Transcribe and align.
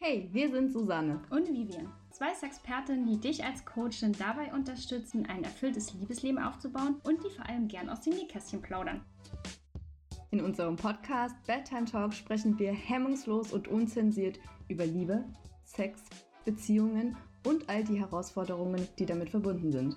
Hey, 0.00 0.28
wir 0.32 0.48
sind 0.52 0.72
Susanne 0.72 1.20
und 1.28 1.48
Vivian, 1.48 1.92
zwei 2.12 2.32
Sexpertinnen, 2.32 3.04
die 3.04 3.18
dich 3.18 3.44
als 3.44 3.64
Coachin 3.64 4.12
dabei 4.12 4.54
unterstützen, 4.54 5.26
ein 5.26 5.42
erfülltes 5.42 5.92
Liebesleben 5.92 6.38
aufzubauen 6.38 7.00
und 7.02 7.18
die 7.24 7.30
vor 7.30 7.44
allem 7.48 7.66
gern 7.66 7.88
aus 7.88 8.02
dem 8.02 8.14
Nähkästchen 8.14 8.62
plaudern. 8.62 9.04
In 10.30 10.40
unserem 10.40 10.76
Podcast 10.76 11.34
Bedtime 11.48 11.86
Talk 11.86 12.14
sprechen 12.14 12.56
wir 12.60 12.72
hemmungslos 12.72 13.52
und 13.52 13.66
unzensiert 13.66 14.38
über 14.68 14.86
Liebe, 14.86 15.24
Sex, 15.64 16.00
Beziehungen 16.44 17.16
und 17.44 17.68
all 17.68 17.82
die 17.82 17.98
Herausforderungen, 17.98 18.86
die 19.00 19.04
damit 19.04 19.30
verbunden 19.30 19.72
sind. 19.72 19.96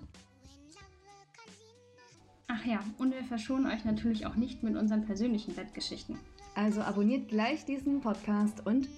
Ach 2.47 2.65
ja, 2.65 2.79
und 2.97 3.13
wir 3.13 3.23
verschonen 3.23 3.67
euch 3.67 3.85
natürlich 3.85 4.25
auch 4.25 4.35
nicht 4.35 4.63
mit 4.63 4.75
unseren 4.75 5.05
persönlichen 5.05 5.53
Bettgeschichten. 5.53 6.17
Also 6.55 6.81
abonniert 6.81 7.29
gleich 7.29 7.65
diesen 7.65 8.01
Podcast 8.01 8.65
und 8.65 8.89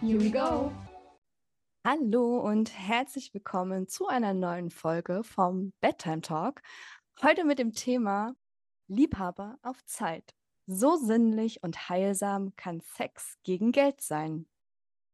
Here 0.00 0.18
we 0.18 0.30
go! 0.30 0.72
Hallo 1.86 2.40
und 2.40 2.72
herzlich 2.72 3.34
willkommen 3.34 3.86
zu 3.86 4.06
einer 4.06 4.32
neuen 4.32 4.70
Folge 4.70 5.22
vom 5.22 5.74
Bedtime 5.82 6.22
Talk. 6.22 6.62
Heute 7.20 7.44
mit 7.44 7.58
dem 7.58 7.74
Thema 7.74 8.34
Liebhaber 8.88 9.58
auf 9.60 9.84
Zeit. 9.84 10.34
So 10.66 10.96
sinnlich 10.96 11.62
und 11.62 11.90
heilsam 11.90 12.56
kann 12.56 12.80
Sex 12.80 13.36
gegen 13.42 13.72
Geld 13.72 14.00
sein. 14.00 14.48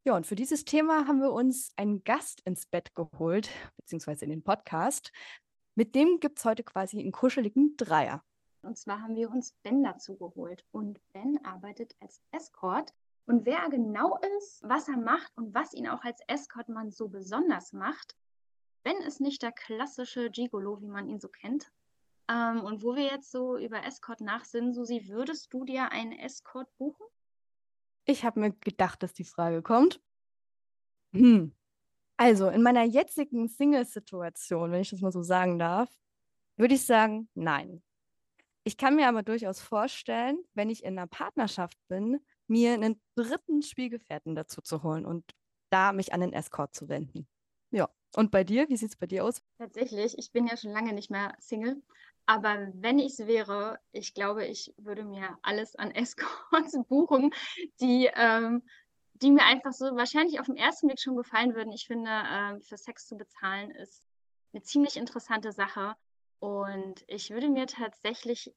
Ja, 0.04 0.14
und 0.14 0.24
für 0.24 0.36
dieses 0.36 0.64
Thema 0.64 1.08
haben 1.08 1.20
wir 1.20 1.32
uns 1.32 1.72
einen 1.74 2.04
Gast 2.04 2.42
ins 2.42 2.64
Bett 2.66 2.94
geholt, 2.94 3.50
beziehungsweise 3.78 4.24
in 4.24 4.30
den 4.30 4.44
Podcast. 4.44 5.10
Mit 5.74 5.96
dem 5.96 6.20
gibt 6.20 6.38
es 6.38 6.44
heute 6.44 6.62
quasi 6.62 7.00
einen 7.00 7.10
kuscheligen 7.10 7.76
Dreier. 7.76 8.22
Und 8.62 8.78
zwar 8.78 9.00
haben 9.00 9.16
wir 9.16 9.30
uns 9.30 9.52
Ben 9.64 9.82
dazu 9.82 10.16
geholt. 10.16 10.64
Und 10.70 11.00
Ben 11.12 11.44
arbeitet 11.44 11.96
als 11.98 12.22
Escort 12.30 12.94
und 13.26 13.44
wer 13.44 13.58
er 13.58 13.70
genau 13.70 14.18
ist, 14.38 14.62
was 14.62 14.88
er 14.88 14.96
macht 14.96 15.36
und 15.36 15.54
was 15.54 15.74
ihn 15.74 15.88
auch 15.88 16.04
als 16.04 16.20
Escortmann 16.28 16.90
so 16.90 17.08
besonders 17.08 17.72
macht, 17.72 18.16
wenn 18.84 18.96
es 18.98 19.18
nicht 19.18 19.42
der 19.42 19.52
klassische 19.52 20.30
Gigolo, 20.30 20.80
wie 20.80 20.88
man 20.88 21.08
ihn 21.08 21.18
so 21.18 21.28
kennt. 21.28 21.72
Ähm, 22.28 22.62
und 22.62 22.82
wo 22.82 22.94
wir 22.94 23.04
jetzt 23.04 23.32
so 23.32 23.58
über 23.58 23.84
Escort 23.84 24.20
nachsinnen, 24.20 24.72
Susi, 24.72 25.08
würdest 25.08 25.52
du 25.52 25.64
dir 25.64 25.90
einen 25.90 26.12
Escort 26.12 26.68
buchen? 26.78 27.04
Ich 28.04 28.24
habe 28.24 28.38
mir 28.38 28.52
gedacht, 28.52 29.02
dass 29.02 29.12
die 29.12 29.24
Frage 29.24 29.62
kommt. 29.62 30.00
Hm. 31.12 31.52
Also, 32.16 32.48
in 32.48 32.62
meiner 32.62 32.84
jetzigen 32.84 33.48
Single-Situation, 33.48 34.70
wenn 34.70 34.80
ich 34.80 34.90
das 34.90 35.00
mal 35.00 35.12
so 35.12 35.22
sagen 35.22 35.58
darf, 35.58 35.90
würde 36.56 36.74
ich 36.74 36.86
sagen, 36.86 37.28
nein. 37.34 37.82
Ich 38.64 38.76
kann 38.76 38.96
mir 38.96 39.08
aber 39.08 39.22
durchaus 39.22 39.60
vorstellen, 39.60 40.38
wenn 40.54 40.70
ich 40.70 40.84
in 40.84 40.98
einer 40.98 41.06
Partnerschaft 41.06 41.78
bin, 41.88 42.20
mir 42.48 42.74
einen 42.74 43.00
dritten 43.14 43.62
Spielgefährten 43.62 44.34
dazu 44.34 44.60
zu 44.60 44.82
holen 44.82 45.04
und 45.04 45.24
da 45.70 45.92
mich 45.92 46.12
an 46.12 46.20
den 46.20 46.32
Escort 46.32 46.74
zu 46.74 46.88
wenden. 46.88 47.26
Ja. 47.70 47.88
Und 48.14 48.30
bei 48.30 48.44
dir, 48.44 48.68
wie 48.68 48.76
sieht 48.76 48.90
es 48.90 48.96
bei 48.96 49.06
dir 49.06 49.24
aus? 49.24 49.42
Tatsächlich, 49.58 50.16
ich 50.16 50.32
bin 50.32 50.46
ja 50.46 50.56
schon 50.56 50.70
lange 50.70 50.92
nicht 50.92 51.10
mehr 51.10 51.34
Single. 51.38 51.82
Aber 52.24 52.68
wenn 52.74 52.98
ich 52.98 53.12
es 53.12 53.26
wäre, 53.26 53.78
ich 53.92 54.12
glaube, 54.12 54.46
ich 54.46 54.74
würde 54.78 55.04
mir 55.04 55.38
alles 55.42 55.76
an 55.76 55.90
Escorts 55.94 56.76
buchen, 56.88 57.32
die, 57.80 58.10
ähm, 58.14 58.62
die 59.14 59.30
mir 59.30 59.44
einfach 59.44 59.72
so 59.72 59.84
wahrscheinlich 59.96 60.40
auf 60.40 60.46
den 60.46 60.56
ersten 60.56 60.88
Blick 60.88 61.00
schon 61.00 61.16
gefallen 61.16 61.54
würden. 61.54 61.72
Ich 61.72 61.86
finde, 61.86 62.10
ähm, 62.10 62.60
für 62.62 62.76
Sex 62.76 63.06
zu 63.06 63.16
bezahlen 63.16 63.70
ist 63.70 64.06
eine 64.52 64.62
ziemlich 64.62 64.96
interessante 64.96 65.52
Sache. 65.52 65.94
Und 66.38 67.04
ich 67.06 67.30
würde 67.30 67.48
mir 67.48 67.66
tatsächlich 67.66 68.52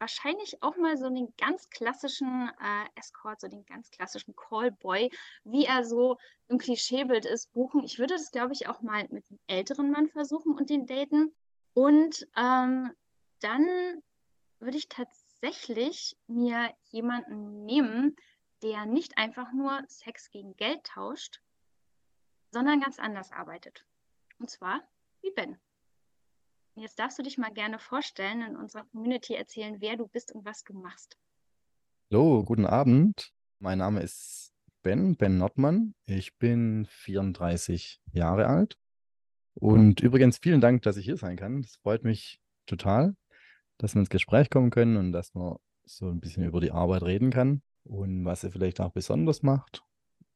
wahrscheinlich 0.00 0.62
auch 0.62 0.76
mal 0.76 0.96
so 0.96 1.08
den 1.08 1.32
ganz 1.36 1.68
klassischen 1.68 2.50
äh, 2.60 2.98
Escort, 2.98 3.40
so 3.40 3.48
den 3.48 3.64
ganz 3.66 3.90
klassischen 3.90 4.34
Callboy, 4.34 5.10
wie 5.44 5.66
er 5.66 5.84
so 5.84 6.16
im 6.48 6.58
Klischeebild 6.58 7.26
ist, 7.26 7.52
buchen. 7.52 7.84
Ich 7.84 7.98
würde 7.98 8.14
das, 8.14 8.30
glaube 8.30 8.54
ich, 8.54 8.66
auch 8.66 8.80
mal 8.80 9.06
mit 9.10 9.30
einem 9.30 9.38
älteren 9.46 9.90
Mann 9.90 10.08
versuchen 10.08 10.54
und 10.54 10.70
den 10.70 10.86
daten. 10.86 11.32
Und 11.74 12.26
ähm, 12.36 12.92
dann 13.40 14.02
würde 14.58 14.78
ich 14.78 14.88
tatsächlich 14.88 16.16
mir 16.26 16.74
jemanden 16.90 17.64
nehmen, 17.64 18.16
der 18.62 18.86
nicht 18.86 19.18
einfach 19.18 19.52
nur 19.52 19.82
Sex 19.86 20.30
gegen 20.30 20.56
Geld 20.56 20.82
tauscht, 20.84 21.40
sondern 22.50 22.80
ganz 22.80 22.98
anders 22.98 23.32
arbeitet. 23.32 23.84
Und 24.38 24.50
zwar 24.50 24.82
wie 25.22 25.30
Ben. 25.30 25.58
Jetzt 26.74 26.98
darfst 26.98 27.18
du 27.18 27.22
dich 27.22 27.36
mal 27.36 27.52
gerne 27.52 27.78
vorstellen, 27.78 28.42
in 28.42 28.56
unserer 28.56 28.84
Community 28.84 29.34
erzählen, 29.34 29.76
wer 29.80 29.96
du 29.96 30.06
bist 30.06 30.32
und 30.32 30.44
was 30.44 30.62
du 30.64 30.72
machst. 30.72 31.18
Hallo, 32.10 32.44
guten 32.44 32.66
Abend. 32.66 33.32
Mein 33.58 33.78
Name 33.78 34.00
ist 34.00 34.52
Ben, 34.82 35.16
Ben 35.16 35.36
Nordmann. 35.36 35.94
Ich 36.06 36.36
bin 36.38 36.86
34 36.86 38.00
Jahre 38.12 38.46
alt. 38.46 38.78
Und 39.54 40.00
übrigens 40.00 40.38
vielen 40.38 40.60
Dank, 40.60 40.82
dass 40.82 40.96
ich 40.96 41.04
hier 41.04 41.16
sein 41.16 41.36
kann. 41.36 41.60
Es 41.60 41.76
freut 41.76 42.04
mich 42.04 42.40
total, 42.66 43.16
dass 43.78 43.94
wir 43.94 44.00
ins 44.00 44.08
Gespräch 44.08 44.48
kommen 44.48 44.70
können 44.70 44.96
und 44.96 45.12
dass 45.12 45.34
man 45.34 45.56
so 45.84 46.08
ein 46.08 46.20
bisschen 46.20 46.44
über 46.44 46.60
die 46.60 46.70
Arbeit 46.70 47.02
reden 47.02 47.30
kann 47.30 47.62
und 47.84 48.24
was 48.24 48.44
er 48.44 48.52
vielleicht 48.52 48.80
auch 48.80 48.92
besonders 48.92 49.42
macht. 49.42 49.82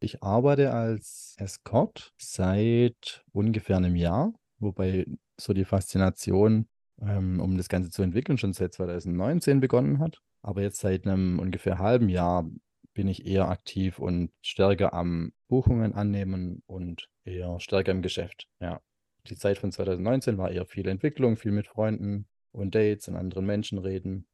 Ich 0.01 0.23
arbeite 0.23 0.73
als 0.73 1.37
Escort 1.39 2.13
seit 2.19 3.25
ungefähr 3.33 3.77
einem 3.77 3.97
Jahr, 3.97 4.35
wobei 4.59 5.07
so 5.39 5.53
die 5.53 5.65
Faszination, 5.65 6.67
ähm, 7.01 7.41
um 7.41 7.57
das 7.57 7.69
Ganze 7.69 7.91
zu 7.91 8.03
entwickeln, 8.03 8.39
schon 8.39 8.53
seit 8.53 8.75
2019 8.75 9.61
begonnen 9.61 9.99
hat. 9.99 10.21
Aber 10.43 10.63
jetzt 10.63 10.79
seit 10.79 11.07
einem 11.07 11.39
ungefähr 11.39 11.79
halben 11.79 12.09
Jahr 12.09 12.49
bin 12.93 13.09
ich 13.09 13.27
eher 13.27 13.49
aktiv 13.49 13.99
und 13.99 14.31
stärker 14.41 14.95
am 14.95 15.33
Buchungen 15.49 15.95
annehmen 15.95 16.63
und 16.67 17.09
eher 17.25 17.59
stärker 17.61 17.93
im 17.93 18.03
Geschäft. 18.03 18.49
Ja. 18.61 18.81
Die 19.27 19.37
Zeit 19.37 19.59
von 19.59 19.73
2019 19.73 20.39
war 20.39 20.51
eher 20.51 20.67
viel 20.67 20.87
Entwicklung, 20.87 21.37
viel 21.37 21.53
mit 21.53 21.67
Freunden 21.67 22.27
und 22.53 22.75
Dates 22.75 23.09
und 23.09 23.17
anderen 23.17 23.47
Menschen 23.47 23.79
reden. 23.79 24.27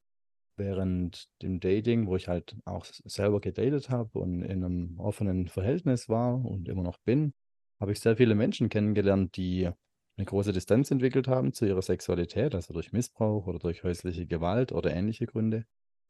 Während 0.57 1.29
dem 1.43 1.61
Dating, 1.61 2.07
wo 2.07 2.17
ich 2.17 2.29
halt 2.29 2.57
auch 2.65 2.85
selber 2.85 3.41
gedatet 3.41 3.89
habe 3.89 4.19
und 4.19 4.43
in 4.43 4.65
einem 4.65 5.01
offenen 5.01 5.49
Verhältnis 5.49 6.09
war 6.09 6.45
und 6.45 6.69
immer 6.69 6.83
noch 6.83 6.99
bin, 6.99 7.33
habe 7.79 7.93
ich 7.93 8.01
sehr 8.01 8.17
viele 8.17 8.35
Menschen 8.35 8.69
kennengelernt, 8.69 9.37
die 9.37 9.71
eine 10.21 10.27
große 10.27 10.53
Distanz 10.53 10.91
entwickelt 10.91 11.29
haben 11.29 11.53
zu 11.53 11.67
ihrer 11.67 11.83
Sexualität, 11.83 12.55
also 12.55 12.75
durch 12.75 12.93
Missbrauch 12.93 13.47
oder 13.47 13.59
durch 13.59 13.83
häusliche 13.85 14.27
Gewalt 14.27 14.71
oder 14.71 14.95
ähnliche 14.95 15.27
Gründe. 15.27 15.65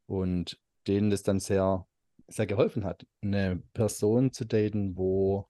Und 0.06 0.60
denen 0.88 1.10
das 1.10 1.22
dann 1.22 1.38
sehr, 1.38 1.86
sehr 2.26 2.46
geholfen 2.46 2.84
hat, 2.84 3.06
eine 3.22 3.62
Person 3.72 4.32
zu 4.32 4.44
daten, 4.44 4.96
wo 4.96 5.46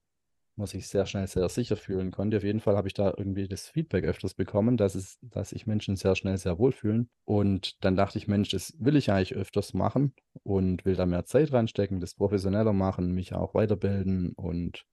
man 0.57 0.67
sich 0.67 0.89
sehr 0.89 1.07
schnell 1.07 1.27
sehr 1.27 1.49
sicher 1.49 1.77
fühlen 1.77 2.11
konnte. 2.11 2.37
Auf 2.37 2.43
jeden 2.43 2.61
Fall 2.61 2.77
habe 2.77 2.89
ich 2.89 2.93
da 2.93 3.15
irgendwie 3.17 3.49
das 3.49 3.69
Feedback 3.69 4.05
öfters 4.05 4.35
bekommen, 4.35 4.77
dass, 4.77 4.95
es, 4.95 5.19
dass 5.23 5.51
sich 5.51 5.67
Menschen 5.67 5.97
sehr 5.97 6.15
schnell 6.15 6.37
sehr 6.37 6.59
wohlfühlen. 6.59 7.09
Und 7.25 7.83
dann 7.83 7.97
dachte 7.97 8.19
ich, 8.19 8.29
Mensch, 8.29 8.51
das 8.51 8.75
will 8.79 8.97
ich 8.97 9.11
eigentlich 9.11 9.35
öfters 9.35 9.73
machen 9.73 10.13
und 10.43 10.85
will 10.85 10.97
da 10.97 11.07
mehr 11.07 11.25
Zeit 11.25 11.51
reinstecken, 11.53 12.01
das 12.01 12.15
professioneller 12.15 12.75
machen, 12.75 13.13
mich 13.13 13.33
auch 13.33 13.55
weiterbilden 13.55 14.33
und 14.35 14.85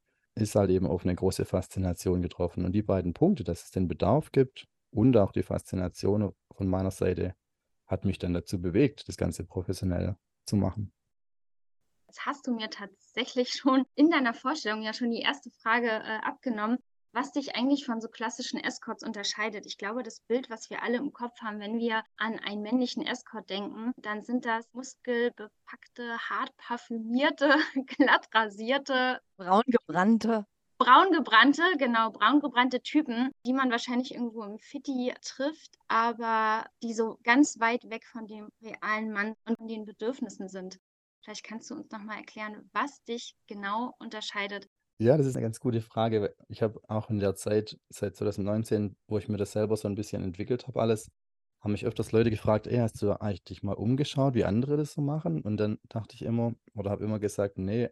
ist 0.42 0.56
halt 0.56 0.70
eben 0.70 0.88
auf 0.88 1.04
eine 1.04 1.16
große 1.16 1.46
Faszination 1.46 2.22
getroffen. 2.22 2.66
Und 2.66 2.74
die 2.74 2.82
beiden 2.82 3.14
Punkte, 3.14 3.44
dass 3.44 3.64
es 3.64 3.72
den 3.72 3.88
Bedarf 3.88 4.32
gibt 4.32 4.68
und 4.92 5.16
auch 5.18 5.32
die 5.32 5.44
Faszination 5.44 6.34
von 6.52 6.68
meiner 6.68 6.92
Seite, 6.92 7.36
hat 7.86 8.06
mich 8.06 8.20
dann 8.20 8.34
dazu 8.34 8.62
bewegt, 8.62 9.08
das 9.08 9.18
Ganze 9.18 9.46
professionell 9.46 10.18
zu 10.46 10.56
machen. 10.56 10.92
Jetzt 12.08 12.26
hast 12.26 12.48
du 12.48 12.54
mir 12.54 12.70
tatsächlich 12.70 13.54
schon 13.54 13.86
in 13.96 14.10
deiner 14.10 14.34
Vorstellung 14.34 14.82
ja 14.82 14.94
schon 14.94 15.12
die 15.12 15.22
erste 15.22 15.52
Frage 15.52 15.88
äh, 15.88 16.20
abgenommen 16.24 16.80
was 17.12 17.32
dich 17.32 17.56
eigentlich 17.56 17.86
von 17.86 18.02
so 18.02 18.08
klassischen 18.08 18.60
Escorts 18.60 19.04
unterscheidet. 19.04 19.66
Ich 19.66 19.78
glaube, 19.78 20.04
das 20.04 20.22
Bild, 20.22 20.50
was 20.50 20.70
wir 20.70 20.84
alle 20.84 20.98
im 20.98 21.14
Kopf 21.14 21.40
haben, 21.42 21.60
wenn 21.60 21.80
wir 21.80 22.04
an 22.18 22.40
einen 22.40 22.62
männlichen 22.62 23.06
Escort 23.06 23.50
denken, 23.50 23.94
dann 23.98 24.24
sind 24.24 24.46
das 24.46 24.66
muskelbepackte, 24.74 26.18
hart 26.30 26.56
parfümierte, 26.58 27.56
glatt 27.98 28.28
rasierte, 28.34 29.22
braungebrannte 29.38 30.46
braungebrannte, 30.78 31.64
genau, 31.78 32.12
braungebrannte 32.12 32.82
Typen, 32.82 33.32
die 33.46 33.54
man 33.54 33.72
wahrscheinlich 33.72 34.14
irgendwo 34.14 34.44
im 34.44 34.60
Fitti 34.60 35.14
trifft, 35.22 35.78
aber 35.88 36.70
die 36.84 36.94
so 36.94 37.18
ganz 37.24 37.60
weit 37.60 37.90
weg 37.90 38.06
von 38.06 38.28
dem 38.28 38.50
realen 38.62 39.12
Mann 39.12 39.36
und 39.46 39.70
den 39.70 39.86
Bedürfnissen 39.86 40.50
sind. 40.50 40.80
Vielleicht 41.24 41.44
kannst 41.44 41.70
du 41.70 41.76
uns 41.76 41.92
nochmal 41.92 42.18
erklären, 42.18 42.70
was 42.74 43.04
dich 43.04 43.36
genau 43.48 43.96
unterscheidet 44.00 44.70
ja, 45.00 45.18
das 45.18 45.28
ist 45.28 45.36
eine 45.36 45.44
ganz 45.44 45.60
gute 45.60 45.82
Frage. 45.82 46.36
Ich 46.50 46.62
habe 46.62 46.82
auch 46.88 47.10
in 47.10 47.20
der 47.20 47.36
Zeit, 47.36 47.80
seit 47.90 48.16
2019, 48.16 48.96
wo 49.08 49.18
ich 49.18 49.28
mir 49.30 49.38
das 49.38 49.52
selber 49.52 49.78
so 49.78 49.88
ein 49.88 49.96
bisschen 49.96 50.24
entwickelt 50.24 50.68
habe, 50.68 50.82
alles, 50.82 51.12
haben 51.60 51.72
mich 51.72 51.86
öfters 51.86 52.12
Leute 52.12 52.30
gefragt, 52.32 52.68
ey, 52.68 52.78
hast 52.78 53.02
du 53.02 53.12
eigentlich 53.20 53.44
dich 53.44 53.64
mal 53.64 53.74
umgeschaut, 53.74 54.34
wie 54.34 54.46
andere 54.46 54.78
das 54.78 54.94
so 54.94 55.02
machen? 55.02 55.42
Und 55.42 55.58
dann 55.58 55.80
dachte 55.90 56.16
ich 56.16 56.24
immer, 56.24 56.54
oder 56.76 56.92
habe 56.92 57.04
immer 57.04 57.20
gesagt, 57.20 57.58
nee, 57.58 57.90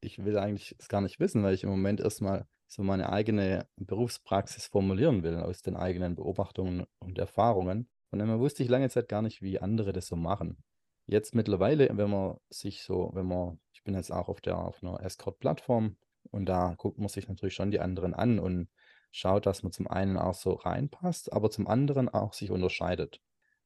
ich 0.00 0.24
will 0.24 0.38
eigentlich 0.38 0.74
es 0.78 0.88
gar 0.88 1.00
nicht 1.00 1.20
wissen, 1.20 1.42
weil 1.42 1.54
ich 1.54 1.64
im 1.64 1.70
Moment 1.70 2.00
erstmal 2.00 2.46
so 2.66 2.82
meine 2.82 3.10
eigene 3.10 3.66
Berufspraxis 3.76 4.66
formulieren 4.66 5.22
will 5.22 5.36
aus 5.36 5.62
den 5.62 5.76
eigenen 5.76 6.14
Beobachtungen 6.14 6.84
und 6.98 7.18
Erfahrungen. 7.18 7.88
Und 8.10 8.18
dann 8.18 8.38
wusste 8.38 8.62
ich 8.62 8.68
lange 8.68 8.90
Zeit 8.90 9.08
gar 9.08 9.22
nicht, 9.22 9.42
wie 9.42 9.60
andere 9.60 9.92
das 9.92 10.06
so 10.06 10.16
machen. 10.16 10.58
Jetzt 11.06 11.34
mittlerweile, 11.34 11.88
wenn 11.92 12.10
man 12.10 12.36
sich 12.50 12.82
so, 12.82 13.10
wenn 13.14 13.26
man 13.26 13.58
bin 13.84 13.94
jetzt 13.94 14.12
auch 14.12 14.28
auf 14.28 14.40
der 14.40 14.58
auf 14.58 14.82
einer 14.82 15.00
Escort-Plattform 15.00 15.96
und 16.34 16.46
da 16.46 16.74
guckt 16.76 16.98
man 16.98 17.08
sich 17.08 17.28
natürlich 17.28 17.54
schon 17.54 17.70
die 17.70 17.80
anderen 17.80 18.12
an 18.12 18.38
und 18.38 18.68
schaut, 19.10 19.46
dass 19.46 19.62
man 19.62 19.72
zum 19.72 19.86
einen 19.86 20.18
auch 20.18 20.34
so 20.34 20.52
reinpasst, 20.52 21.32
aber 21.32 21.50
zum 21.50 21.66
anderen 21.66 22.08
auch 22.08 22.32
sich 22.34 22.50
unterscheidet. 22.50 23.20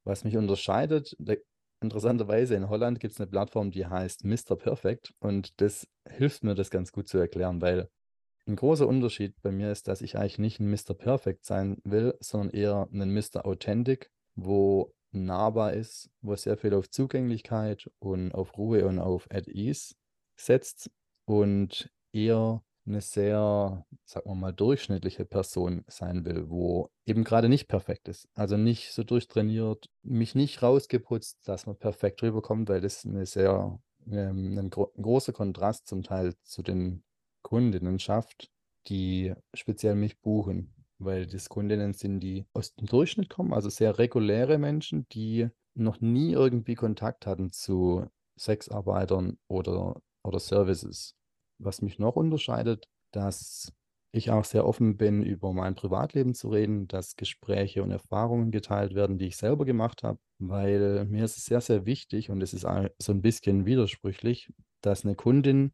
Was 0.05 0.25
mich 0.25 0.37
unterscheidet, 0.37 1.17
interessanterweise 1.81 2.55
in 2.55 2.69
Holland 2.69 3.00
gibt 3.00 3.15
es 3.15 3.20
eine 3.20 3.29
Plattform, 3.29 3.70
die 3.70 3.87
heißt 3.87 4.25
Mr. 4.25 4.56
Perfect 4.56 5.15
und 5.20 5.61
das 5.61 5.88
hilft 6.06 6.44
mir, 6.44 6.55
das 6.55 6.70
ganz 6.70 6.93
gut 6.93 7.09
zu 7.09 7.19
erklären, 7.19 7.61
weil 7.61 7.88
ein 8.47 8.56
großer 8.56 8.87
Unterschied 8.87 9.35
bei 9.43 9.50
mir 9.50 9.70
ist, 9.70 9.88
dass 9.88 10.00
ich 10.00 10.17
eigentlich 10.17 10.38
nicht 10.38 10.61
ein 10.61 10.70
Mr. 10.70 10.94
Perfect 10.94 11.44
sein 11.44 11.79
will, 11.85 12.15
sondern 12.20 12.50
eher 12.50 12.88
ein 12.93 13.12
Mr. 13.12 13.44
Authentic, 13.44 14.11
wo 14.35 14.94
nahbar 15.11 15.75
ist, 15.75 16.11
wo 16.20 16.35
sehr 16.35 16.56
viel 16.56 16.75
auf 16.75 16.91
Zugänglichkeit 16.91 17.91
und 17.99 18.32
auf 18.32 18.56
Ruhe 18.56 18.87
und 18.87 18.99
auf 18.99 19.26
at 19.31 19.49
ease 19.49 19.94
setzt 20.37 20.91
und 21.26 21.91
eher 22.12 22.62
eine 22.88 23.00
sehr, 23.00 23.87
sagen 24.05 24.31
wir 24.31 24.34
mal, 24.34 24.52
durchschnittliche 24.52 25.25
Person 25.25 25.84
sein 25.88 26.25
will, 26.25 26.49
wo 26.49 26.90
eben 27.06 27.25
gerade 27.25 27.49
nicht 27.49 27.69
perfekt 27.69 28.08
ist. 28.08 28.28
Also 28.34 28.56
nicht 28.56 28.93
so 28.93 29.05
durchtrainiert, 29.05 29.90
mich 30.02 30.34
nicht 30.34 30.62
rausgeputzt, 30.62 31.46
dass 31.46 31.66
man 31.66 31.76
perfekt 31.76 32.22
rüberkommt, 32.22 32.69
weil 32.69 32.81
das 32.81 33.05
eine 33.05 33.26
sehr, 33.26 33.78
ähm, 34.10 34.58
ein, 34.58 34.70
gro 34.70 34.90
großer 35.00 35.32
Kontrast 35.32 35.87
zum 35.87 36.02
Teil 36.02 36.34
zu 36.43 36.62
den 36.62 37.05
Kundinnen 37.43 37.99
schafft, 37.99 38.50
die 38.88 39.34
speziell 39.55 39.94
mich 39.94 40.20
buchen, 40.20 40.75
weil 40.99 41.26
das 41.26 41.49
Kundinnen 41.49 41.93
sind, 41.93 42.20
die 42.20 42.46
aus 42.52 42.75
dem 42.75 42.87
Durchschnitt 42.87 43.28
kommen, 43.31 43.52
also 43.52 43.69
sehr 43.69 43.99
reguläre 43.99 44.58
Menschen, 44.58 45.06
die 45.12 45.49
noch 45.75 46.00
nie 46.00 46.32
irgendwie 46.32 46.75
Kontakt 46.75 47.26
hatten 47.26 47.52
zu 47.52 48.06
Sexarbeitern 48.38 49.38
oder, 49.49 50.00
oder 50.22 50.40
Services. 50.40 51.18
Was 51.58 51.82
mich 51.82 51.99
noch 51.99 52.16
unterscheidet, 52.16 52.88
dass 53.12 53.72
ich 54.12 54.31
auch 54.31 54.44
sehr 54.44 54.66
offen 54.66 54.96
bin, 54.96 55.22
über 55.22 55.52
mein 55.52 55.75
Privatleben 55.75 56.34
zu 56.34 56.49
reden, 56.49 56.88
dass 56.88 57.16
Gespräche 57.16 57.82
und 57.82 57.90
Erfahrungen 57.90 58.50
geteilt 58.50 58.94
werden, 58.94 59.19
die 59.19 59.26
ich 59.26 59.37
selber 59.37 59.64
gemacht 59.64 60.02
habe, 60.02 60.19
weil 60.38 61.05
mir 61.05 61.25
ist 61.25 61.37
es 61.37 61.44
sehr, 61.44 61.60
sehr 61.60 61.84
wichtig 61.84 62.31
und 62.31 62.43
es 62.43 62.55
ist 62.55 62.66
so 62.99 63.12
ein 63.12 63.22
bisschen 63.22 63.66
widersprüchlich, 63.66 64.50
dass 64.81 65.05
eine 65.05 65.14
Kundin 65.14 65.72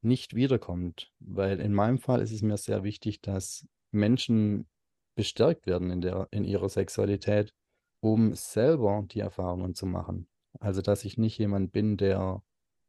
nicht 0.00 0.34
wiederkommt, 0.34 1.12
weil 1.18 1.60
in 1.60 1.74
meinem 1.74 1.98
Fall 1.98 2.20
ist 2.20 2.32
es 2.32 2.42
mir 2.42 2.56
sehr 2.56 2.84
wichtig, 2.84 3.20
dass 3.20 3.66
Menschen 3.90 4.66
bestärkt 5.14 5.66
werden 5.66 5.90
in, 5.90 6.00
der, 6.00 6.28
in 6.30 6.44
ihrer 6.44 6.68
Sexualität, 6.68 7.54
um 8.00 8.34
selber 8.34 9.04
die 9.06 9.20
Erfahrungen 9.20 9.74
zu 9.74 9.86
machen. 9.86 10.28
Also, 10.60 10.82
dass 10.82 11.04
ich 11.04 11.18
nicht 11.18 11.38
jemand 11.38 11.72
bin, 11.72 11.96
der 11.96 12.42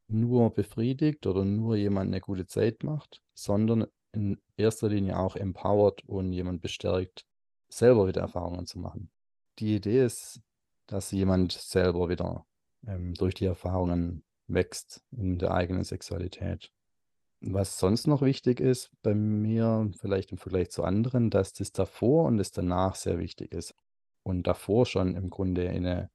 nur 0.07 0.53
befriedigt 0.53 1.25
oder 1.27 1.45
nur 1.45 1.75
jemand 1.75 2.07
eine 2.07 2.21
gute 2.21 2.45
Zeit 2.45 2.83
macht, 2.83 3.21
sondern 3.33 3.87
in 4.11 4.39
erster 4.57 4.89
Linie 4.89 5.17
auch 5.17 5.35
empowert 5.35 6.03
und 6.07 6.31
jemand 6.31 6.61
bestärkt, 6.61 7.25
selber 7.69 8.07
wieder 8.07 8.21
Erfahrungen 8.21 8.65
zu 8.65 8.79
machen. 8.79 9.09
Die 9.59 9.75
Idee 9.75 10.05
ist, 10.05 10.41
dass 10.87 11.11
jemand 11.11 11.51
selber 11.51 12.09
wieder 12.09 12.45
ähm, 12.87 13.13
durch 13.15 13.33
die 13.33 13.45
Erfahrungen 13.45 14.23
wächst 14.47 15.03
in 15.11 15.39
der 15.39 15.51
eigenen 15.51 15.83
Sexualität. 15.83 16.71
Was 17.41 17.79
sonst 17.79 18.07
noch 18.07 18.21
wichtig 18.21 18.59
ist 18.59 18.91
bei 19.01 19.13
mir, 19.13 19.91
vielleicht 19.99 20.31
im 20.31 20.37
Vergleich 20.37 20.71
zu 20.71 20.83
anderen, 20.83 21.29
dass 21.29 21.53
das 21.53 21.71
davor 21.71 22.25
und 22.25 22.37
das 22.37 22.51
danach 22.51 22.95
sehr 22.95 23.19
wichtig 23.19 23.53
ist. 23.53 23.75
Und 24.23 24.47
davor 24.47 24.85
schon 24.85 25.15
im 25.15 25.29
Grunde 25.29 25.65
in 25.65 25.85
eine, 25.85 26.09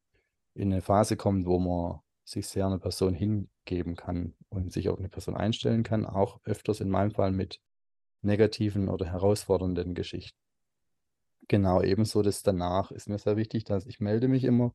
in 0.55 0.73
eine 0.73 0.83
Phase 0.83 1.17
kommt, 1.17 1.47
wo 1.47 1.59
man 1.59 2.01
sich 2.31 2.47
sehr 2.49 2.67
einer 2.67 2.79
Person 2.79 3.15
hingeben 3.15 3.97
kann 3.97 4.35
und 4.49 4.73
sich 4.73 4.89
auf 4.89 4.99
eine 4.99 5.09
Person 5.09 5.37
einstellen 5.37 5.83
kann, 5.83 6.07
auch 6.07 6.41
öfters 6.45 6.81
in 6.81 6.89
meinem 6.89 7.11
Fall 7.11 7.33
mit 7.33 7.61
negativen 8.23 8.89
oder 8.89 9.07
herausfordernden 9.07 9.95
Geschichten. 9.95 10.39
Genau, 11.49 11.83
ebenso 11.83 12.23
das 12.23 12.43
danach 12.43 12.93
ist 12.93 13.09
mir 13.09 13.19
sehr 13.19 13.37
wichtig, 13.37 13.65
dass 13.65 13.87
ich 13.87 13.99
melde 13.99 14.29
mich 14.29 14.45
immer 14.45 14.75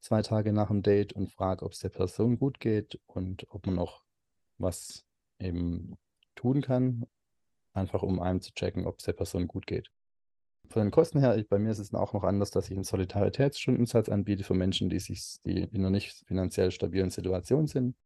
zwei 0.00 0.22
Tage 0.22 0.52
nach 0.52 0.68
dem 0.68 0.82
Date 0.82 1.12
und 1.12 1.30
frage, 1.30 1.64
ob 1.64 1.72
es 1.72 1.78
der 1.78 1.90
Person 1.90 2.38
gut 2.38 2.58
geht 2.58 2.98
und 3.06 3.46
ob 3.50 3.66
man 3.66 3.76
noch 3.76 4.02
was 4.58 5.04
eben 5.38 5.96
tun 6.34 6.62
kann, 6.62 7.06
einfach 7.72 8.02
um 8.02 8.18
einem 8.20 8.40
zu 8.40 8.52
checken, 8.52 8.86
ob 8.86 8.98
es 8.98 9.04
der 9.04 9.12
Person 9.12 9.46
gut 9.46 9.66
geht. 9.66 9.90
Von 10.70 10.82
den 10.82 10.92
Kosten 10.92 11.18
her, 11.18 11.36
ich, 11.36 11.48
bei 11.48 11.58
mir 11.58 11.72
ist 11.72 11.80
es 11.80 11.92
auch 11.92 12.12
noch 12.12 12.22
anders, 12.22 12.52
dass 12.52 12.70
ich 12.70 12.76
einen 12.76 12.84
Solidaritätsstundensatz 12.84 14.08
anbiete 14.08 14.44
für 14.44 14.54
Menschen, 14.54 14.88
die 14.88 15.00
sich, 15.00 15.40
die 15.44 15.64
in 15.64 15.80
einer 15.80 15.90
nicht 15.90 16.12
finanziell 16.28 16.70
stabilen 16.70 17.10
Situation 17.10 17.66
sind. 17.66 17.96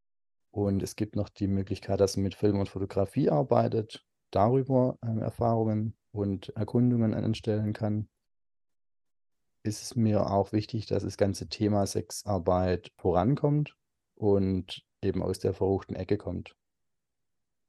Und 0.50 0.82
es 0.82 0.96
gibt 0.96 1.14
noch 1.14 1.28
die 1.28 1.46
Möglichkeit, 1.46 2.00
dass 2.00 2.16
man 2.16 2.22
mit 2.22 2.34
Film 2.34 2.58
und 2.58 2.70
Fotografie 2.70 3.28
arbeitet, 3.28 4.06
darüber 4.30 4.98
ähm, 5.02 5.18
Erfahrungen 5.18 5.94
und 6.10 6.56
Erkundungen 6.56 7.12
anstellen 7.12 7.74
kann. 7.74 8.08
Ist 9.62 9.82
es 9.82 9.94
mir 9.94 10.30
auch 10.30 10.52
wichtig, 10.52 10.86
dass 10.86 11.02
das 11.02 11.18
ganze 11.18 11.48
Thema 11.48 11.86
Sexarbeit 11.86 12.92
vorankommt 12.96 13.76
und 14.14 14.86
eben 15.02 15.22
aus 15.22 15.38
der 15.38 15.52
verruchten 15.52 15.96
Ecke 15.96 16.16
kommt. 16.16 16.56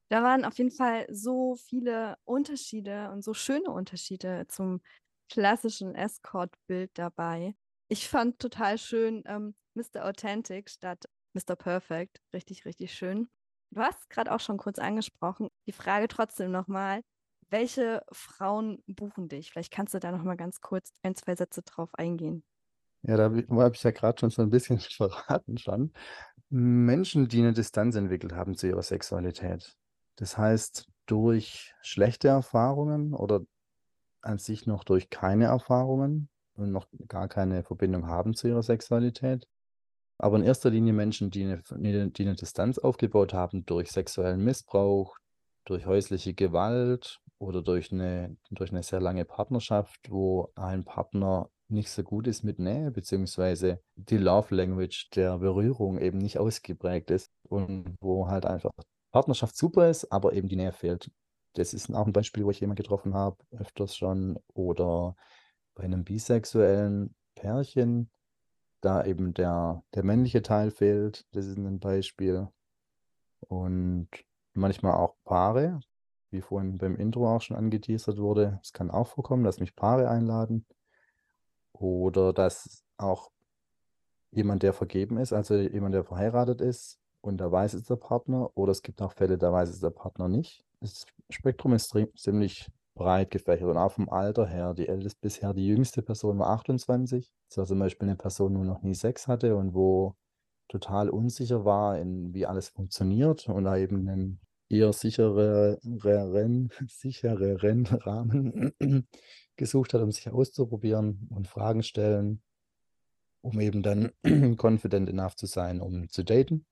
Da 0.09 0.21
waren 0.21 0.45
auf 0.45 0.57
jeden 0.57 0.71
Fall 0.71 1.07
so 1.09 1.55
viele 1.55 2.17
Unterschiede 2.25 3.09
und 3.11 3.23
so 3.23 3.33
schöne 3.33 3.71
Unterschiede 3.71 4.45
zum 4.47 4.81
klassischen 5.29 5.95
Escort-Bild 5.95 6.91
dabei. 6.93 7.55
Ich 7.87 8.07
fand 8.07 8.39
total 8.39 8.77
schön 8.77 9.23
ähm, 9.25 9.55
Mr. 9.73 10.05
Authentic 10.05 10.69
statt 10.69 11.05
Mr. 11.33 11.55
Perfect. 11.55 12.21
Richtig, 12.33 12.65
richtig 12.65 12.93
schön. 12.93 13.29
Du 13.71 13.81
hast 13.81 14.09
gerade 14.09 14.31
auch 14.31 14.39
schon 14.39 14.57
kurz 14.57 14.79
angesprochen. 14.79 15.49
Die 15.67 15.71
Frage 15.71 16.07
trotzdem 16.07 16.51
nochmal, 16.51 17.01
welche 17.49 18.03
Frauen 18.11 18.81
buchen 18.87 19.27
dich? 19.27 19.51
Vielleicht 19.51 19.71
kannst 19.71 19.93
du 19.93 19.99
da 19.99 20.11
nochmal 20.11 20.37
ganz 20.37 20.61
kurz 20.61 20.91
ein, 21.03 21.15
zwei 21.15 21.35
Sätze 21.35 21.61
drauf 21.61 21.93
eingehen. 21.95 22.43
Ja, 23.01 23.17
da 23.17 23.23
habe 23.25 23.71
ich 23.73 23.83
ja 23.83 23.91
gerade 23.91 24.19
schon 24.19 24.29
so 24.29 24.41
ein 24.41 24.49
bisschen 24.49 24.79
verraten 24.79 25.57
schon. 25.57 25.93
Menschen, 26.49 27.27
die 27.27 27.39
eine 27.39 27.53
Distanz 27.53 27.95
entwickelt 27.95 28.33
haben 28.33 28.55
zu 28.55 28.67
ihrer 28.67 28.83
Sexualität. 28.83 29.75
Das 30.15 30.37
heißt, 30.37 30.87
durch 31.05 31.73
schlechte 31.81 32.27
Erfahrungen 32.27 33.13
oder 33.13 33.41
an 34.21 34.37
sich 34.37 34.65
noch 34.65 34.83
durch 34.83 35.09
keine 35.09 35.45
Erfahrungen 35.45 36.29
und 36.55 36.71
noch 36.71 36.87
gar 37.07 37.27
keine 37.27 37.63
Verbindung 37.63 38.07
haben 38.07 38.33
zu 38.33 38.47
ihrer 38.47 38.63
Sexualität. 38.63 39.47
Aber 40.17 40.37
in 40.37 40.43
erster 40.43 40.69
Linie 40.69 40.93
Menschen, 40.93 41.29
die 41.29 41.43
eine, 41.43 42.09
die 42.09 42.23
eine 42.23 42.35
Distanz 42.35 42.77
aufgebaut 42.77 43.33
haben 43.33 43.65
durch 43.65 43.91
sexuellen 43.91 44.43
Missbrauch, 44.43 45.17
durch 45.65 45.85
häusliche 45.85 46.33
Gewalt 46.33 47.19
oder 47.37 47.61
durch 47.61 47.91
eine, 47.91 48.37
durch 48.51 48.71
eine 48.71 48.83
sehr 48.83 49.01
lange 49.01 49.25
Partnerschaft, 49.25 50.09
wo 50.09 50.51
ein 50.55 50.85
Partner 50.85 51.49
nicht 51.67 51.89
so 51.89 52.03
gut 52.03 52.27
ist 52.27 52.43
mit 52.43 52.59
Nähe, 52.59 52.91
beziehungsweise 52.91 53.81
die 53.95 54.17
Love 54.17 54.55
Language 54.55 55.09
der 55.15 55.39
Berührung 55.39 55.99
eben 55.99 56.19
nicht 56.19 56.37
ausgeprägt 56.37 57.11
ist 57.11 57.31
und 57.49 57.97
wo 57.99 58.27
halt 58.27 58.45
einfach 58.45 58.71
Partnerschaft 59.15 59.55
super 59.55 59.89
ist, 59.89 60.11
aber 60.11 60.33
eben 60.33 60.49
die 60.49 60.57
Nähe 60.57 60.73
fehlt. 60.73 61.09
Das 61.53 61.73
ist 61.73 61.89
auch 61.95 62.05
ein 62.05 62.11
Beispiel, 62.11 62.43
wo 62.43 62.51
ich 62.51 62.59
jemanden 62.59 62.83
getroffen 62.83 63.13
habe, 63.13 63.37
öfters 63.51 63.95
schon. 63.95 64.37
Oder 64.53 65.15
bei 65.73 65.83
einem 65.83 66.03
bisexuellen 66.03 67.15
Pärchen, 67.33 68.09
da 68.81 69.05
eben 69.05 69.33
der, 69.33 69.81
der 69.93 70.03
männliche 70.03 70.41
Teil 70.41 70.69
fehlt. 70.69 71.25
Das 71.31 71.45
ist 71.45 71.55
ein 71.55 71.79
Beispiel. 71.79 72.49
Und 73.39 74.09
manchmal 74.51 74.95
auch 74.95 75.15
Paare, 75.23 75.79
wie 76.29 76.41
vorhin 76.41 76.77
beim 76.77 76.97
Intro 76.97 77.33
auch 77.33 77.41
schon 77.41 77.55
angeteasert 77.55 78.17
wurde. 78.17 78.59
Es 78.61 78.73
kann 78.73 78.91
auch 78.91 79.07
vorkommen, 79.07 79.45
dass 79.45 79.61
mich 79.61 79.77
Paare 79.77 80.09
einladen. 80.09 80.65
Oder 81.71 82.33
dass 82.33 82.83
auch 82.97 83.31
jemand, 84.31 84.61
der 84.61 84.73
vergeben 84.73 85.17
ist, 85.17 85.31
also 85.31 85.55
jemand, 85.55 85.95
der 85.95 86.03
verheiratet 86.03 86.59
ist, 86.59 86.99
und 87.25 87.37
da 87.37 87.51
weiß 87.51 87.73
es 87.73 87.85
der 87.85 87.95
Partner. 87.95 88.51
Oder 88.55 88.71
es 88.71 88.81
gibt 88.81 89.01
auch 89.01 89.11
Fälle, 89.11 89.37
da 89.37 89.51
weiß 89.51 89.69
es 89.69 89.79
der 89.79 89.89
Partner 89.89 90.27
nicht. 90.27 90.63
Das 90.79 91.05
Spektrum 91.29 91.73
ist 91.73 91.93
ziemlich 92.15 92.69
breit 92.93 93.31
gefächert 93.31 93.67
und 93.69 93.77
auch 93.77 93.91
vom 93.91 94.09
Alter 94.09 94.45
her. 94.47 94.73
Die 94.73 94.87
älteste 94.87 95.19
bisher, 95.21 95.53
die 95.53 95.67
jüngste 95.67 96.01
Person 96.01 96.37
war 96.39 96.49
28. 96.51 97.33
Das 97.49 97.57
war 97.57 97.65
zum 97.65 97.79
Beispiel 97.79 98.07
eine 98.07 98.15
Person, 98.15 98.53
die 98.53 98.61
noch 98.61 98.83
nie 98.83 98.93
Sex 98.93 99.27
hatte 99.27 99.55
und 99.55 99.73
wo 99.73 100.15
total 100.67 101.09
unsicher 101.09 101.65
war, 101.65 101.99
in 101.99 102.33
wie 102.33 102.45
alles 102.45 102.69
funktioniert 102.69 103.49
und 103.49 103.65
da 103.65 103.77
eben 103.77 104.07
einen 104.07 104.39
eher 104.69 104.93
sichereren, 104.93 106.69
sichereren 106.87 107.85
Rahmen 107.85 108.71
gesucht 109.55 109.93
hat, 109.93 110.01
um 110.01 110.11
sich 110.11 110.29
auszuprobieren 110.29 111.27
und 111.29 111.47
Fragen 111.47 111.83
stellen, 111.83 112.41
um 113.41 113.59
eben 113.59 113.83
dann 113.83 114.11
confident 114.57 115.09
enough 115.09 115.35
zu 115.35 115.45
sein, 115.47 115.81
um 115.81 116.09
zu 116.09 116.23
daten 116.23 116.65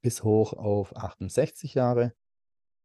bis 0.00 0.22
hoch 0.24 0.52
auf 0.52 0.96
68 0.96 1.74
Jahre. 1.74 2.14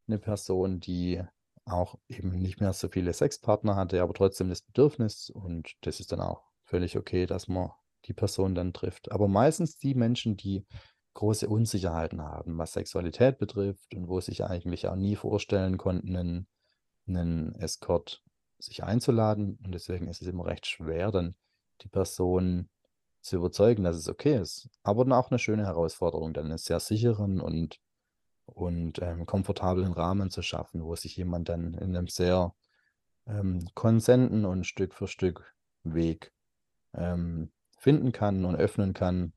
Eine 0.08 0.20
Person, 0.20 0.80
die 0.80 1.22
auch 1.66 1.98
eben 2.10 2.32
nicht 2.42 2.60
mehr 2.60 2.74
so 2.74 2.90
viele 2.90 3.14
Sexpartner 3.14 3.76
hatte, 3.76 4.02
aber 4.02 4.14
trotzdem 4.14 4.50
das 4.50 4.62
Bedürfnis 4.62 5.30
und 5.30 5.74
das 5.82 6.00
ist 6.00 6.12
dann 6.12 6.20
auch 6.20 6.44
völlig 6.66 6.98
okay, 6.98 7.26
dass 7.26 7.48
man 7.48 7.72
die 8.06 8.14
Person 8.14 8.54
dann 8.54 8.74
trifft. 8.74 9.12
Aber 9.12 9.28
meistens 9.28 9.78
die 9.78 9.96
Menschen, 9.96 10.36
die 10.36 10.66
große 11.14 11.48
Unsicherheiten 11.48 12.22
haben, 12.22 12.58
was 12.58 12.74
Sexualität 12.74 13.38
betrifft 13.38 13.94
und 13.94 14.08
wo 14.08 14.20
sich 14.20 14.44
eigentlich 14.44 14.88
auch 14.88 14.96
nie 14.96 15.16
vorstellen 15.16 15.78
konnten, 15.78 16.16
einen, 16.16 16.48
einen 17.08 17.56
Escort 17.56 18.24
sich 18.60 18.84
einzuladen. 18.84 19.60
Und 19.64 19.74
deswegen 19.74 20.08
ist 20.08 20.22
es 20.22 20.28
immer 20.28 20.46
recht 20.46 20.66
schwer, 20.66 21.12
dann 21.12 21.36
die 21.82 21.88
Person 21.88 22.70
zu 23.24 23.38
überzeugen, 23.38 23.84
dass 23.84 23.96
es 23.96 24.10
okay 24.10 24.38
ist. 24.38 24.70
Aber 24.84 25.04
auch 25.18 25.32
eine 25.32 25.40
schöne 25.40 25.66
Herausforderung, 25.66 26.34
dann 26.34 26.46
einen 26.46 26.58
sehr 26.58 26.80
sicheren 26.80 27.40
und, 27.40 27.80
und 28.46 29.02
ähm, 29.02 29.26
komfortablen 29.26 29.94
Rahmen 29.94 30.30
zu 30.30 30.42
schaffen, 30.42 30.84
wo 30.84 30.96
sich 30.96 31.16
jemand 31.16 31.50
dann 31.50 31.74
in 31.76 31.96
einem 31.96 32.08
sehr 32.08 32.54
ähm, 33.26 33.68
konsenten 33.74 34.46
und 34.46 34.66
Stück 34.66 34.94
für 34.94 35.08
Stück 35.08 35.56
Weg 35.84 36.34
ähm, 36.94 37.52
finden 37.78 38.12
kann 38.12 38.46
und 38.46 38.56
öffnen 38.56 38.94
kann 38.94 39.34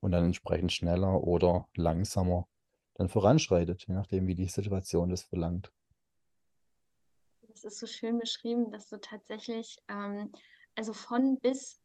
und 0.00 0.12
dann 0.12 0.24
entsprechend 0.24 0.72
schneller 0.72 1.22
oder 1.22 1.68
langsamer 1.74 2.48
dann 2.94 3.08
voranschreitet, 3.08 3.86
je 3.86 3.94
nachdem, 3.94 4.26
wie 4.26 4.34
die 4.34 4.48
Situation 4.48 5.10
das 5.10 5.22
verlangt. 5.22 5.72
Das 7.48 7.64
ist 7.64 7.78
so 7.78 7.86
schön 7.86 8.18
beschrieben, 8.18 8.70
dass 8.70 8.88
du 8.88 9.00
tatsächlich, 9.00 9.78
ähm, 9.88 10.32
also 10.74 10.92
von 10.92 11.38
bis, 11.40 11.81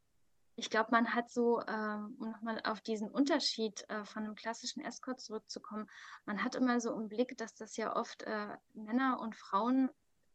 ich 0.59 0.71
glaube, 0.71 0.89
man 0.91 1.13
hat 1.13 1.29
so, 1.29 1.61
ähm, 1.67 2.17
um 2.19 2.31
nochmal 2.31 2.59
auf 2.63 2.81
diesen 2.81 3.11
Unterschied 3.11 3.85
äh, 3.89 4.03
von 4.05 4.23
einem 4.23 4.33
klassischen 4.33 4.83
Escort 4.83 5.21
zurückzukommen, 5.21 5.87
man 6.25 6.43
hat 6.43 6.55
immer 6.55 6.81
so 6.81 6.93
im 6.93 7.09
Blick, 7.09 7.37
dass 7.37 7.53
das 7.53 7.77
ja 7.77 7.95
oft 7.95 8.23
äh, 8.23 8.57
Männer 8.73 9.19
und 9.21 9.35
Frauen 9.35 9.91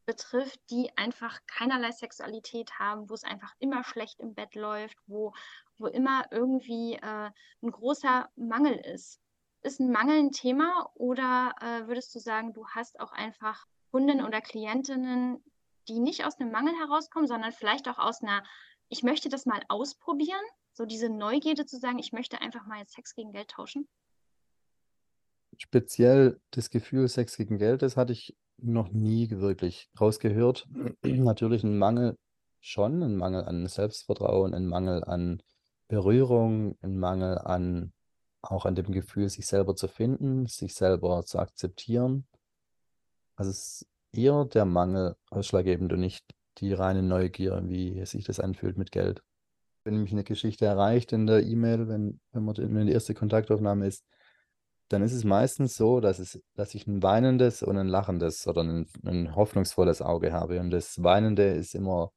betrifft, 0.07 0.61
die 0.71 0.97
einfach 0.97 1.41
keinerlei 1.49 1.91
Sexualität 1.91 2.79
haben, 2.79 3.11
wo 3.11 3.15
es 3.15 3.25
einfach 3.25 3.53
immer 3.59 3.83
schlecht 3.83 4.21
im 4.21 4.35
Bett 4.35 4.55
läuft, 4.55 4.97
wo, 5.07 5.35
wo 5.77 5.89
immer 5.89 6.25
irgendwie 6.31 6.95
äh, 6.95 7.31
ein 7.63 7.71
großer 7.71 8.31
Mangel 8.37 8.75
ist. 8.75 9.21
Ist 9.63 9.81
ein 9.81 9.91
Mangel 9.91 10.19
ein 10.19 10.31
Thema 10.31 10.89
oder 10.95 11.53
äh, 11.61 11.89
würdest 11.89 12.15
du 12.15 12.21
sagen, 12.21 12.53
du 12.53 12.67
hast 12.69 13.01
auch 13.01 13.13
einfach 13.13 13.67
Kunden 13.91 14.25
oder 14.25 14.41
Klientinnen, 14.41 15.43
die 15.89 15.99
nicht 15.99 16.25
aus 16.25 16.39
einem 16.39 16.53
Mangel 16.53 16.75
herauskommen, 16.79 17.27
sondern 17.27 17.53
vielleicht 17.53 17.89
auch 17.89 17.99
aus 17.99 18.23
einer, 18.23 18.45
ich 18.93 19.03
möchte 19.03 19.31
das 19.31 19.47
mal 19.47 19.63
ausprobieren, 19.69 20.45
so 20.75 20.85
diese 20.85 21.09
Neugierde 21.09 21.65
zu 21.65 21.79
sagen, 21.79 21.99
ich 21.99 22.13
möchte 22.13 22.43
einfach 22.43 22.67
mal 22.67 22.87
Sex 22.87 23.15
gegen 23.15 23.33
Geld 23.33 23.49
tauschen? 23.49 23.89
Speziell 25.57 26.39
das 26.51 26.69
Gefühl 26.69 27.09
Sex 27.09 27.39
gegen 27.39 27.57
Geld, 27.57 27.81
das 27.81 27.97
hatte 27.97 28.13
ich 28.13 28.37
noch 28.59 28.91
nie 28.91 29.31
wirklich 29.31 29.89
rausgehört. 29.99 30.69
Natürlich 31.03 31.65
ein 31.65 31.79
Mangel 31.79 32.19
schon, 32.61 33.03
ein 33.03 33.17
Mangel 33.17 33.45
an 33.45 33.67
Selbstvertrauen, 33.67 34.53
ein 34.53 34.67
Mangel 34.67 35.03
an 35.05 35.43
Berührung, 35.89 36.77
ein 36.83 36.99
Mangel 36.99 37.39
an 37.39 37.95
auch 38.43 38.67
an 38.67 38.75
dem 38.75 38.93
Gefühl, 38.93 39.31
sich 39.31 39.47
selber 39.47 39.75
zu 39.75 39.89
finden, 39.89 40.47
sich 40.47 40.75
selber 40.75 41.25
zu 41.25 41.39
akzeptieren. 41.39 42.27
Also 43.37 43.53
es 43.53 43.59
ist 43.59 43.87
eher 44.13 44.45
der 44.45 44.67
Mangel 44.67 45.17
ausschlaggebend 45.31 45.93
und 45.95 46.01
nicht 46.01 46.27
die 46.59 46.73
reine 46.73 47.03
Neugier, 47.03 47.63
wie 47.67 48.05
sich 48.07 48.25
das 48.25 48.41
anfühlt 48.41 48.77
mit 48.77 48.93
Geld. 48.93 49.23
Wenn 49.85 50.03
mich 50.03 50.13
eine 50.13 50.25
Geschichte 50.25 50.65
erreicht 50.65 51.13
in 51.13 51.27
der 51.27 51.43
E-Mail, 51.43 51.89
wenn, 51.89 52.21
wenn 52.33 52.45
man 52.45 52.57
wenn 52.57 52.87
die 52.87 52.93
erste 52.93 53.15
Kontaktaufnahme 53.15 53.87
ist, 53.87 54.05
dann 54.93 55.03
ist 55.03 55.13
es 55.13 55.25
meistens 55.25 55.77
so, 55.77 56.01
dass, 56.01 56.19
es, 56.19 56.41
dass 56.55 56.75
ich 56.75 56.87
ein 56.87 57.03
weinendes 57.03 57.63
und 57.63 57.79
ein 57.79 57.89
lachendes 57.89 58.47
oder 58.47 58.63
ein, 58.63 58.87
ein 59.05 59.35
hoffnungsvolles 59.35 60.03
Auge 60.03 60.33
habe. 60.33 60.61
Und 60.61 60.71
das 60.71 61.03
Weinende 61.03 61.45
ist 61.45 61.75
immer 61.75 62.13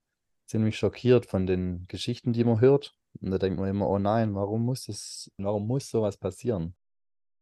ziemlich 0.45 0.77
schockiert 0.77 1.25
von 1.25 1.47
den 1.47 1.85
Geschichten, 1.87 2.33
die 2.33 2.43
man 2.43 2.59
hört. 2.59 2.93
Und 3.21 3.31
da 3.31 3.37
denkt 3.37 3.59
man 3.59 3.69
immer, 3.69 3.87
oh 3.89 3.97
nein, 3.97 4.35
warum 4.35 4.63
muss 4.63 4.85
das, 4.85 5.31
warum 5.37 5.67
muss 5.67 5.89
sowas 5.89 6.17
passieren? 6.17 6.75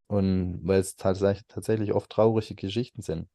Und 0.08 0.60
weil 0.64 0.80
es 0.80 0.96
tatsächlich, 0.96 1.48
tatsächlich 1.48 1.94
oft 1.94 2.12
traurige 2.12 2.56
Geschichten 2.56 3.02
sind. 3.02 3.28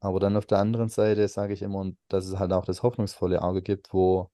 Aber 0.00 0.20
dann 0.20 0.36
auf 0.36 0.46
der 0.46 0.58
anderen 0.58 0.88
Seite 0.88 1.26
sage 1.28 1.52
ich 1.54 1.62
immer, 1.62 1.90
dass 2.08 2.26
es 2.26 2.38
halt 2.38 2.52
auch 2.52 2.64
das 2.64 2.82
hoffnungsvolle 2.82 3.42
Auge 3.42 3.62
gibt, 3.62 3.92
wo, 3.92 4.30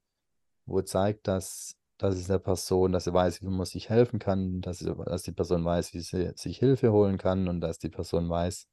wo 0.66 0.82
zeigt, 0.82 1.28
dass 1.28 1.76
dass 1.98 2.16
es 2.16 2.26
der 2.26 2.38
Person, 2.38 2.92
dass 2.92 3.04
sie 3.04 3.14
weiß, 3.14 3.42
wie 3.42 3.46
man 3.46 3.66
sich 3.66 3.88
helfen 3.88 4.18
kann, 4.18 4.60
dass, 4.60 4.78
sie, 4.78 4.92
dass 5.06 5.22
die 5.22 5.32
Person 5.32 5.64
weiß, 5.64 5.94
wie 5.94 6.00
sie 6.00 6.32
sich 6.34 6.58
Hilfe 6.58 6.92
holen 6.92 7.18
kann 7.18 7.48
und 7.48 7.60
dass 7.60 7.78
die 7.78 7.88
Person 7.88 8.28
weiß, 8.28 8.66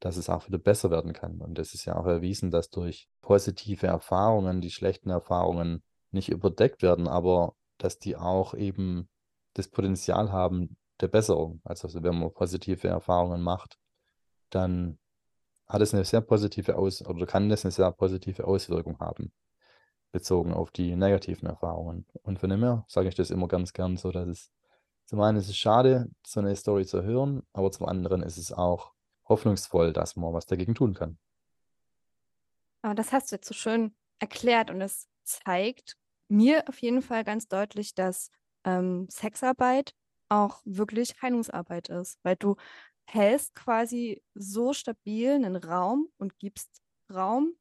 dass 0.00 0.16
es 0.16 0.28
auch 0.30 0.46
wieder 0.48 0.58
besser 0.58 0.90
werden 0.90 1.12
kann. 1.12 1.40
Und 1.40 1.58
das 1.58 1.74
ist 1.74 1.84
ja 1.84 1.96
auch 1.96 2.06
erwiesen, 2.06 2.50
dass 2.50 2.70
durch 2.70 3.08
positive 3.20 3.86
Erfahrungen 3.86 4.60
die 4.60 4.70
schlechten 4.70 5.10
Erfahrungen 5.10 5.82
nicht 6.10 6.28
überdeckt 6.30 6.82
werden, 6.82 7.08
aber 7.08 7.54
dass 7.78 7.98
die 7.98 8.16
auch 8.16 8.54
eben 8.54 9.08
das 9.54 9.68
Potenzial 9.68 10.32
haben 10.32 10.76
der 11.00 11.08
Besserung. 11.08 11.60
Also 11.64 11.88
wenn 12.02 12.18
man 12.18 12.32
positive 12.32 12.88
Erfahrungen 12.88 13.42
macht, 13.42 13.78
dann 14.50 14.98
hat 15.72 15.82
es 15.82 15.94
eine 15.94 16.04
sehr 16.04 16.20
positive 16.20 16.76
Aus 16.76 17.04
oder 17.04 17.26
kann 17.26 17.48
das 17.48 17.64
eine 17.64 17.72
sehr 17.72 17.90
positive 17.92 18.46
Auswirkung 18.46 18.98
haben 19.00 19.32
bezogen 20.12 20.52
auf 20.52 20.70
die 20.70 20.94
negativen 20.94 21.48
Erfahrungen. 21.48 22.06
Und 22.22 22.38
von 22.38 22.50
dem 22.50 22.62
her 22.62 22.84
sage 22.86 23.08
ich 23.08 23.14
das 23.14 23.30
immer 23.30 23.48
ganz 23.48 23.72
gern 23.72 23.96
so, 23.96 24.12
dass 24.12 24.28
es 24.28 24.52
zum 25.06 25.20
einen 25.20 25.38
ist 25.38 25.48
es 25.48 25.56
schade, 25.56 26.10
so 26.24 26.40
eine 26.40 26.54
Story 26.54 26.86
zu 26.86 27.02
hören, 27.02 27.42
aber 27.52 27.72
zum 27.72 27.86
anderen 27.86 28.22
ist 28.22 28.36
es 28.36 28.52
auch 28.52 28.92
hoffnungsvoll, 29.28 29.92
dass 29.92 30.16
man 30.16 30.32
was 30.32 30.46
dagegen 30.46 30.74
tun 30.74 30.94
kann. 30.94 31.18
Aber 32.82 32.94
das 32.94 33.12
hast 33.12 33.30
du 33.30 33.36
jetzt 33.36 33.48
so 33.48 33.54
schön 33.54 33.94
erklärt 34.18 34.70
und 34.70 34.80
es 34.80 35.08
zeigt 35.24 35.96
mir 36.28 36.68
auf 36.68 36.78
jeden 36.78 37.02
Fall 37.02 37.24
ganz 37.24 37.48
deutlich, 37.48 37.94
dass 37.94 38.30
ähm, 38.64 39.06
Sexarbeit 39.10 39.94
auch 40.28 40.60
wirklich 40.64 41.20
Heilungsarbeit 41.20 41.88
ist, 41.88 42.18
weil 42.22 42.36
du 42.36 42.56
hältst 43.06 43.54
quasi 43.54 44.22
so 44.34 44.72
stabil 44.72 45.30
einen 45.30 45.56
Raum 45.56 46.08
und 46.18 46.38
gibst 46.38 46.82
Raum 47.12 47.54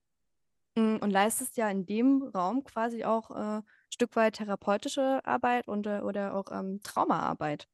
hm, 0.78 1.00
und 1.02 1.12
leistest 1.12 1.58
ja 1.58 1.70
in 1.70 1.86
dem 1.86 2.24
Raum 2.24 2.64
quasi 2.64 3.04
auch 3.04 3.32
äh, 3.32 3.62
Stück 3.90 4.16
weit 4.16 4.36
therapeutische 4.36 5.22
Arbeit 5.26 5.68
und, 5.68 5.88
äh, 5.88 6.02
oder 6.02 6.36
auch 6.36 6.52
ähm, 6.52 6.82
Traumaarbeit. 6.84 7.68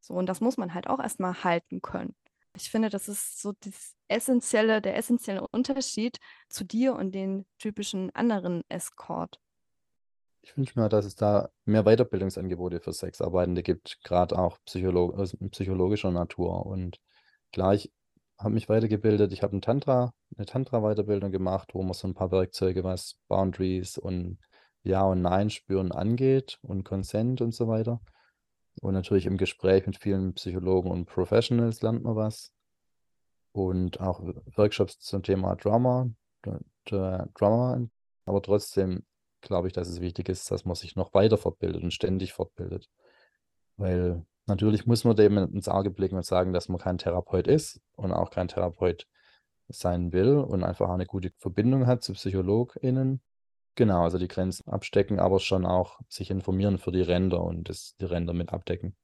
So, 0.00 0.14
und 0.14 0.26
das 0.26 0.40
muss 0.40 0.56
man 0.56 0.74
halt 0.74 0.88
auch 0.88 1.00
erstmal 1.00 1.44
halten 1.44 1.80
können. 1.80 2.14
Ich 2.56 2.70
finde, 2.70 2.88
das 2.88 3.08
ist 3.08 3.40
so 3.40 3.52
das 3.60 3.94
essentielle, 4.08 4.80
der 4.80 4.96
essentielle 4.96 5.46
Unterschied 5.48 6.18
zu 6.48 6.64
dir 6.64 6.94
und 6.94 7.12
den 7.12 7.46
typischen 7.58 8.14
anderen 8.14 8.62
Escort. 8.68 9.40
Ich 10.44 10.54
wünsche 10.58 10.78
mir, 10.78 10.90
dass 10.90 11.06
es 11.06 11.14
da 11.16 11.48
mehr 11.64 11.84
Weiterbildungsangebote 11.84 12.78
für 12.78 12.92
Sexarbeitende 12.92 13.62
gibt, 13.62 13.98
gerade 14.04 14.38
auch 14.38 14.58
psycholog 14.66 15.16
psychologischer 15.50 16.10
Natur. 16.10 16.66
Und 16.66 17.00
klar, 17.50 17.72
ich 17.72 17.90
habe 18.38 18.52
mich 18.52 18.68
weitergebildet. 18.68 19.32
Ich 19.32 19.42
habe 19.42 19.56
ein 19.56 19.62
Tantra, 19.62 20.12
eine 20.36 20.44
Tantra-Weiterbildung 20.44 21.32
gemacht, 21.32 21.70
wo 21.72 21.82
man 21.82 21.94
so 21.94 22.06
ein 22.06 22.12
paar 22.12 22.30
Werkzeuge, 22.30 22.84
was 22.84 23.16
Boundaries 23.28 23.96
und 23.96 24.38
Ja 24.82 25.04
und 25.04 25.22
Nein 25.22 25.48
spüren 25.48 25.92
angeht 25.92 26.58
und 26.60 26.84
Consent 26.84 27.40
und 27.40 27.54
so 27.54 27.66
weiter. 27.66 28.02
Und 28.82 28.92
natürlich 28.92 29.24
im 29.24 29.38
Gespräch 29.38 29.86
mit 29.86 29.96
vielen 29.96 30.34
Psychologen 30.34 30.90
und 30.90 31.06
Professionals 31.06 31.80
lernt 31.80 32.02
man 32.02 32.16
was. 32.16 32.52
Und 33.52 33.98
auch 33.98 34.20
Workshops 34.56 34.98
zum 34.98 35.22
Thema 35.22 35.56
Drama, 35.56 36.10
Drama. 36.84 37.80
Aber 38.26 38.42
trotzdem 38.42 39.04
glaube 39.44 39.68
ich, 39.68 39.72
dass 39.72 39.88
es 39.88 40.00
wichtig 40.00 40.28
ist, 40.28 40.50
dass 40.50 40.64
man 40.64 40.74
sich 40.74 40.96
noch 40.96 41.14
weiter 41.14 41.38
fortbildet 41.38 41.82
und 41.82 41.92
ständig 41.92 42.32
fortbildet. 42.32 42.88
Weil 43.76 44.24
Natürlich 44.46 44.86
muss 44.86 45.04
man 45.04 45.16
dem 45.16 45.38
ins 45.38 45.68
Auge 45.68 45.90
blicken 45.90 46.16
und 46.16 46.26
sagen, 46.26 46.52
dass 46.52 46.68
man 46.68 46.78
kein 46.78 46.98
Therapeut 46.98 47.46
ist 47.46 47.80
und 47.96 48.12
auch 48.12 48.30
kein 48.30 48.48
Therapeut 48.48 49.06
sein 49.68 50.12
will 50.12 50.36
und 50.36 50.62
einfach 50.64 50.90
eine 50.90 51.06
gute 51.06 51.32
Verbindung 51.38 51.86
hat 51.86 52.02
zu 52.02 52.12
PsychologInnen. 52.12 53.22
Genau, 53.74 54.02
also 54.04 54.18
die 54.18 54.28
Grenzen 54.28 54.68
abstecken, 54.68 55.18
aber 55.18 55.40
schon 55.40 55.64
auch 55.64 55.98
sich 56.08 56.30
informieren 56.30 56.78
für 56.78 56.92
die 56.92 57.00
Ränder 57.00 57.42
und 57.42 57.70
das, 57.70 57.96
die 57.98 58.04
Ränder 58.04 58.34
mit 58.34 58.52
abdecken. 58.52 58.94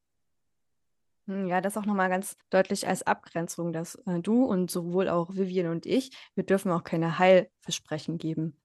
Hm, 1.26 1.46
ja, 1.46 1.62
das 1.62 1.78
auch 1.78 1.86
nochmal 1.86 2.10
ganz 2.10 2.36
deutlich 2.50 2.86
als 2.86 3.02
Abgrenzung, 3.02 3.72
dass 3.72 3.94
äh, 4.06 4.20
du 4.20 4.44
und 4.44 4.70
sowohl 4.70 5.08
auch 5.08 5.34
Vivian 5.34 5.68
und 5.68 5.86
ich, 5.86 6.10
wir 6.34 6.44
dürfen 6.44 6.70
auch 6.70 6.84
keine 6.84 7.18
Heilversprechen 7.18 8.18
geben. 8.18 8.59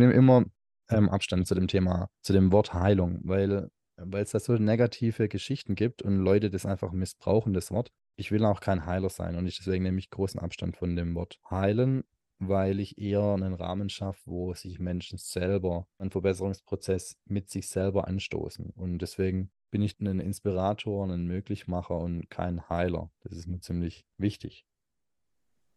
Nehme 0.00 0.12
immer 0.14 0.44
ähm, 0.88 1.08
Abstand 1.08 1.46
zu 1.46 1.54
dem 1.54 1.68
Thema, 1.68 2.08
zu 2.22 2.32
dem 2.32 2.52
Wort 2.52 2.74
Heilung, 2.74 3.20
weil 3.22 3.70
weil 4.02 4.22
es 4.22 4.30
da 4.30 4.40
so 4.40 4.54
negative 4.54 5.28
Geschichten 5.28 5.74
gibt 5.74 6.02
und 6.02 6.18
Leute 6.18 6.50
das 6.50 6.66
einfach 6.66 6.92
missbrauchen, 6.92 7.52
das 7.52 7.70
Wort. 7.70 7.92
Ich 8.16 8.30
will 8.30 8.44
auch 8.44 8.60
kein 8.60 8.86
Heiler 8.86 9.10
sein 9.10 9.36
und 9.36 9.46
ich, 9.46 9.58
deswegen 9.58 9.84
nehme 9.84 9.98
ich 9.98 10.10
großen 10.10 10.40
Abstand 10.40 10.76
von 10.76 10.96
dem 10.96 11.14
Wort 11.14 11.40
heilen, 11.50 12.04
weil 12.38 12.80
ich 12.80 12.98
eher 12.98 13.22
einen 13.22 13.54
Rahmen 13.54 13.88
schaffe, 13.88 14.22
wo 14.24 14.54
sich 14.54 14.78
Menschen 14.78 15.18
selber 15.18 15.86
einen 15.98 16.10
Verbesserungsprozess 16.10 17.16
mit 17.26 17.50
sich 17.50 17.68
selber 17.68 18.08
anstoßen. 18.08 18.70
Und 18.70 18.98
deswegen 18.98 19.50
bin 19.70 19.82
ich 19.82 20.00
ein 20.00 20.20
Inspirator, 20.20 21.06
ein 21.06 21.26
Möglichmacher 21.26 21.96
und 21.96 22.28
kein 22.30 22.68
Heiler. 22.68 23.10
Das 23.20 23.32
ist 23.32 23.46
mir 23.46 23.60
ziemlich 23.60 24.06
wichtig. 24.16 24.66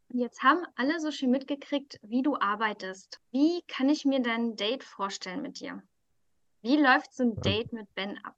Jetzt 0.10 0.44
haben 0.44 0.66
alle 0.76 1.00
so 1.00 1.12
schön 1.12 1.32
mitgekriegt, 1.32 2.00
wie 2.04 2.22
du 2.22 2.36
arbeitest. 2.36 3.20
Wie 3.32 3.62
kann 3.68 3.90
ich 3.90 4.06
mir 4.06 4.22
dein 4.22 4.56
Date 4.56 4.84
vorstellen 4.84 5.42
mit 5.42 5.60
dir? 5.60 5.82
Wie 6.62 6.78
läuft 6.78 7.14
so 7.14 7.24
ein 7.24 7.36
Date 7.42 7.74
mit 7.74 7.94
Ben 7.96 8.18
ab? 8.24 8.36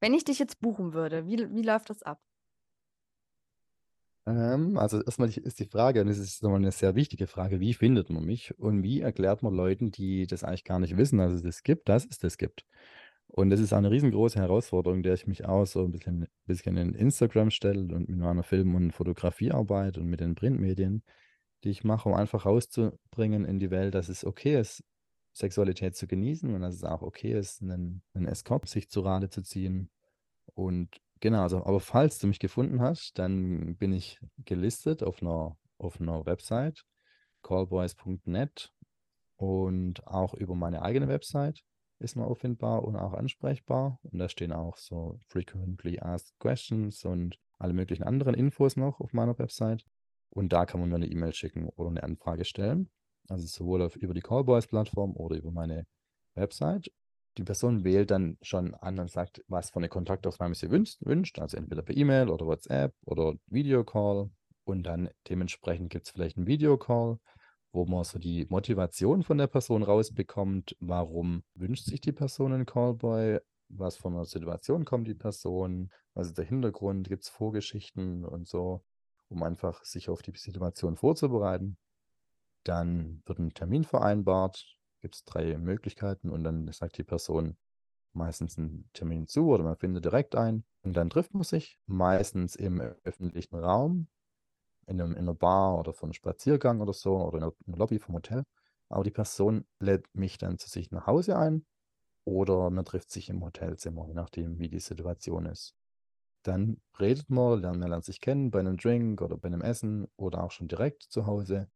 Wenn 0.00 0.14
ich 0.14 0.24
dich 0.24 0.38
jetzt 0.38 0.60
buchen 0.60 0.94
würde, 0.94 1.26
wie, 1.26 1.54
wie 1.54 1.62
läuft 1.62 1.90
das 1.90 2.02
ab? 2.02 2.20
Ähm, 4.26 4.78
also 4.78 5.02
erstmal 5.02 5.28
ist 5.28 5.58
die 5.58 5.66
Frage, 5.66 6.00
und 6.00 6.08
es 6.08 6.18
ist 6.18 6.42
nochmal 6.42 6.60
eine 6.60 6.72
sehr 6.72 6.94
wichtige 6.94 7.26
Frage, 7.26 7.60
wie 7.60 7.74
findet 7.74 8.08
man 8.10 8.24
mich 8.24 8.56
und 8.58 8.82
wie 8.82 9.00
erklärt 9.00 9.42
man 9.42 9.54
Leuten, 9.54 9.90
die 9.90 10.26
das 10.26 10.44
eigentlich 10.44 10.64
gar 10.64 10.78
nicht 10.78 10.96
wissen, 10.96 11.18
dass 11.18 11.32
es 11.32 11.42
das 11.42 11.62
gibt, 11.62 11.88
dass 11.88 12.06
es 12.06 12.18
das 12.18 12.38
gibt. 12.38 12.64
Und 13.34 13.48
das 13.48 13.60
ist 13.60 13.72
eine 13.72 13.90
riesengroße 13.90 14.38
Herausforderung, 14.38 15.02
der 15.02 15.14
ich 15.14 15.26
mich 15.26 15.46
auch 15.46 15.64
so 15.64 15.84
ein 15.84 15.90
bisschen, 15.90 16.26
bisschen 16.44 16.76
in 16.76 16.94
Instagram 16.94 17.50
stelle 17.50 17.94
und 17.94 18.06
mit 18.06 18.18
meiner 18.18 18.42
Film- 18.42 18.74
und 18.74 18.92
Fotografiearbeit 18.92 19.96
und 19.96 20.06
mit 20.06 20.20
den 20.20 20.34
Printmedien, 20.34 21.02
die 21.64 21.70
ich 21.70 21.82
mache, 21.82 22.10
um 22.10 22.14
einfach 22.14 22.44
rauszubringen 22.44 23.46
in 23.46 23.58
die 23.58 23.70
Welt, 23.70 23.94
dass 23.94 24.10
es 24.10 24.26
okay 24.26 24.60
ist, 24.60 24.84
Sexualität 25.32 25.96
zu 25.96 26.06
genießen 26.06 26.54
und 26.54 26.60
dass 26.60 26.74
es 26.74 26.84
auch 26.84 27.00
okay 27.00 27.32
ist, 27.32 27.62
einen, 27.62 28.02
einen 28.12 28.26
Escort 28.26 28.68
sich 28.68 28.90
zu 28.90 29.00
Rate 29.00 29.30
zu 29.30 29.42
ziehen. 29.42 29.90
Und 30.52 31.00
genau, 31.20 31.40
also, 31.40 31.64
aber 31.64 31.80
falls 31.80 32.18
du 32.18 32.26
mich 32.26 32.38
gefunden 32.38 32.82
hast, 32.82 33.18
dann 33.18 33.76
bin 33.76 33.94
ich 33.94 34.20
gelistet 34.44 35.02
auf 35.02 35.22
einer, 35.22 35.56
auf 35.78 35.98
einer 35.98 36.26
Website, 36.26 36.84
callboys.net 37.42 38.70
und 39.36 40.06
auch 40.06 40.34
über 40.34 40.54
meine 40.54 40.82
eigene 40.82 41.08
Website 41.08 41.64
ist 42.02 42.16
man 42.16 42.26
auffindbar 42.26 42.84
und 42.84 42.96
auch 42.96 43.14
ansprechbar. 43.14 43.98
Und 44.02 44.18
da 44.18 44.28
stehen 44.28 44.52
auch 44.52 44.76
so 44.76 45.18
frequently 45.28 45.98
asked 46.00 46.38
questions 46.38 47.04
und 47.04 47.38
alle 47.58 47.72
möglichen 47.72 48.02
anderen 48.02 48.34
Infos 48.34 48.76
noch 48.76 49.00
auf 49.00 49.12
meiner 49.12 49.38
Website. 49.38 49.84
Und 50.30 50.52
da 50.52 50.66
kann 50.66 50.80
man 50.80 50.88
mir 50.88 50.96
eine 50.96 51.06
E-Mail 51.06 51.32
schicken 51.32 51.68
oder 51.68 51.90
eine 51.90 52.02
Anfrage 52.02 52.44
stellen. 52.44 52.90
Also 53.28 53.46
sowohl 53.46 53.82
auf, 53.82 53.96
über 53.96 54.14
die 54.14 54.20
Callboys-Plattform 54.20 55.16
oder 55.16 55.36
über 55.36 55.52
meine 55.52 55.86
Website. 56.34 56.90
Die 57.38 57.44
Person 57.44 57.84
wählt 57.84 58.10
dann 58.10 58.36
schon 58.42 58.74
an 58.74 58.98
und 58.98 59.10
sagt, 59.10 59.42
was 59.48 59.70
für 59.70 59.76
eine 59.76 59.88
Kontaktaufnahme 59.88 60.54
sie 60.54 60.70
wünscht, 60.70 60.98
wünscht. 61.00 61.38
Also 61.38 61.56
entweder 61.56 61.82
per 61.82 61.96
E-Mail 61.96 62.28
oder 62.28 62.46
WhatsApp 62.46 62.94
oder 63.04 63.34
Videocall. 63.46 64.30
Und 64.64 64.84
dann 64.84 65.08
dementsprechend 65.28 65.90
gibt 65.90 66.06
es 66.06 66.12
vielleicht 66.12 66.36
einen 66.36 66.46
Videocall, 66.46 67.18
wo 67.72 67.86
man 67.86 68.04
so 68.04 68.18
die 68.18 68.46
Motivation 68.48 69.22
von 69.22 69.38
der 69.38 69.46
Person 69.46 69.82
rausbekommt. 69.82 70.76
Warum 70.80 71.42
wünscht 71.54 71.86
sich 71.86 72.00
die 72.00 72.12
Person 72.12 72.52
einen 72.52 72.66
Callboy? 72.66 73.40
Was 73.68 73.96
von 73.96 74.14
einer 74.14 74.26
Situation 74.26 74.84
kommt 74.84 75.08
die 75.08 75.14
Person? 75.14 75.90
Was 76.14 76.28
ist 76.28 76.38
der 76.38 76.44
Hintergrund? 76.44 77.08
Gibt 77.08 77.24
es 77.24 77.30
Vorgeschichten 77.30 78.24
und 78.24 78.46
so, 78.46 78.84
um 79.28 79.42
einfach 79.42 79.82
sich 79.84 80.10
auf 80.10 80.20
die 80.20 80.32
Situation 80.36 80.96
vorzubereiten? 80.96 81.78
Dann 82.64 83.22
wird 83.24 83.38
ein 83.38 83.54
Termin 83.54 83.84
vereinbart, 83.84 84.76
gibt 85.00 85.16
es 85.16 85.24
drei 85.24 85.56
Möglichkeiten 85.56 86.28
und 86.28 86.44
dann 86.44 86.70
sagt 86.70 86.98
die 86.98 87.04
Person 87.04 87.56
meistens 88.12 88.58
einen 88.58 88.88
Termin 88.92 89.26
zu 89.26 89.46
oder 89.46 89.64
man 89.64 89.76
findet 89.76 90.04
direkt 90.04 90.36
ein 90.36 90.64
und 90.82 90.94
dann 90.96 91.08
trifft 91.08 91.32
man 91.32 91.44
sich 91.44 91.78
meistens 91.86 92.54
im 92.56 92.80
öffentlichen 92.80 93.56
Raum, 93.56 94.08
in, 94.92 95.00
einem, 95.00 95.12
in 95.12 95.20
einer 95.20 95.34
Bar 95.34 95.78
oder 95.78 95.92
für 95.92 96.04
einen 96.04 96.14
Spaziergang 96.14 96.80
oder 96.80 96.92
so 96.92 97.16
oder 97.16 97.38
in 97.38 97.44
einer 97.44 97.78
Lobby 97.78 97.98
vom 97.98 98.14
Hotel. 98.14 98.44
Aber 98.88 99.04
die 99.04 99.10
Person 99.10 99.64
lädt 99.80 100.06
mich 100.14 100.38
dann 100.38 100.58
zu 100.58 100.68
sich 100.68 100.90
nach 100.90 101.06
Hause 101.06 101.36
ein 101.36 101.64
oder 102.24 102.70
man 102.70 102.84
trifft 102.84 103.10
sich 103.10 103.28
im 103.28 103.42
Hotelzimmer, 103.42 104.06
je 104.06 104.14
nachdem, 104.14 104.58
wie 104.58 104.68
die 104.68 104.80
Situation 104.80 105.46
ist. 105.46 105.74
Dann 106.42 106.80
redet 106.98 107.30
man, 107.30 107.60
lernt, 107.60 107.78
man 107.78 107.90
lernt 107.90 108.04
sich 108.04 108.20
kennen 108.20 108.50
bei 108.50 108.60
einem 108.60 108.76
Drink 108.76 109.22
oder 109.22 109.36
bei 109.36 109.46
einem 109.46 109.62
Essen 109.62 110.06
oder 110.16 110.42
auch 110.42 110.50
schon 110.50 110.68
direkt 110.68 111.02
zu 111.02 111.26
Hause. 111.26 111.70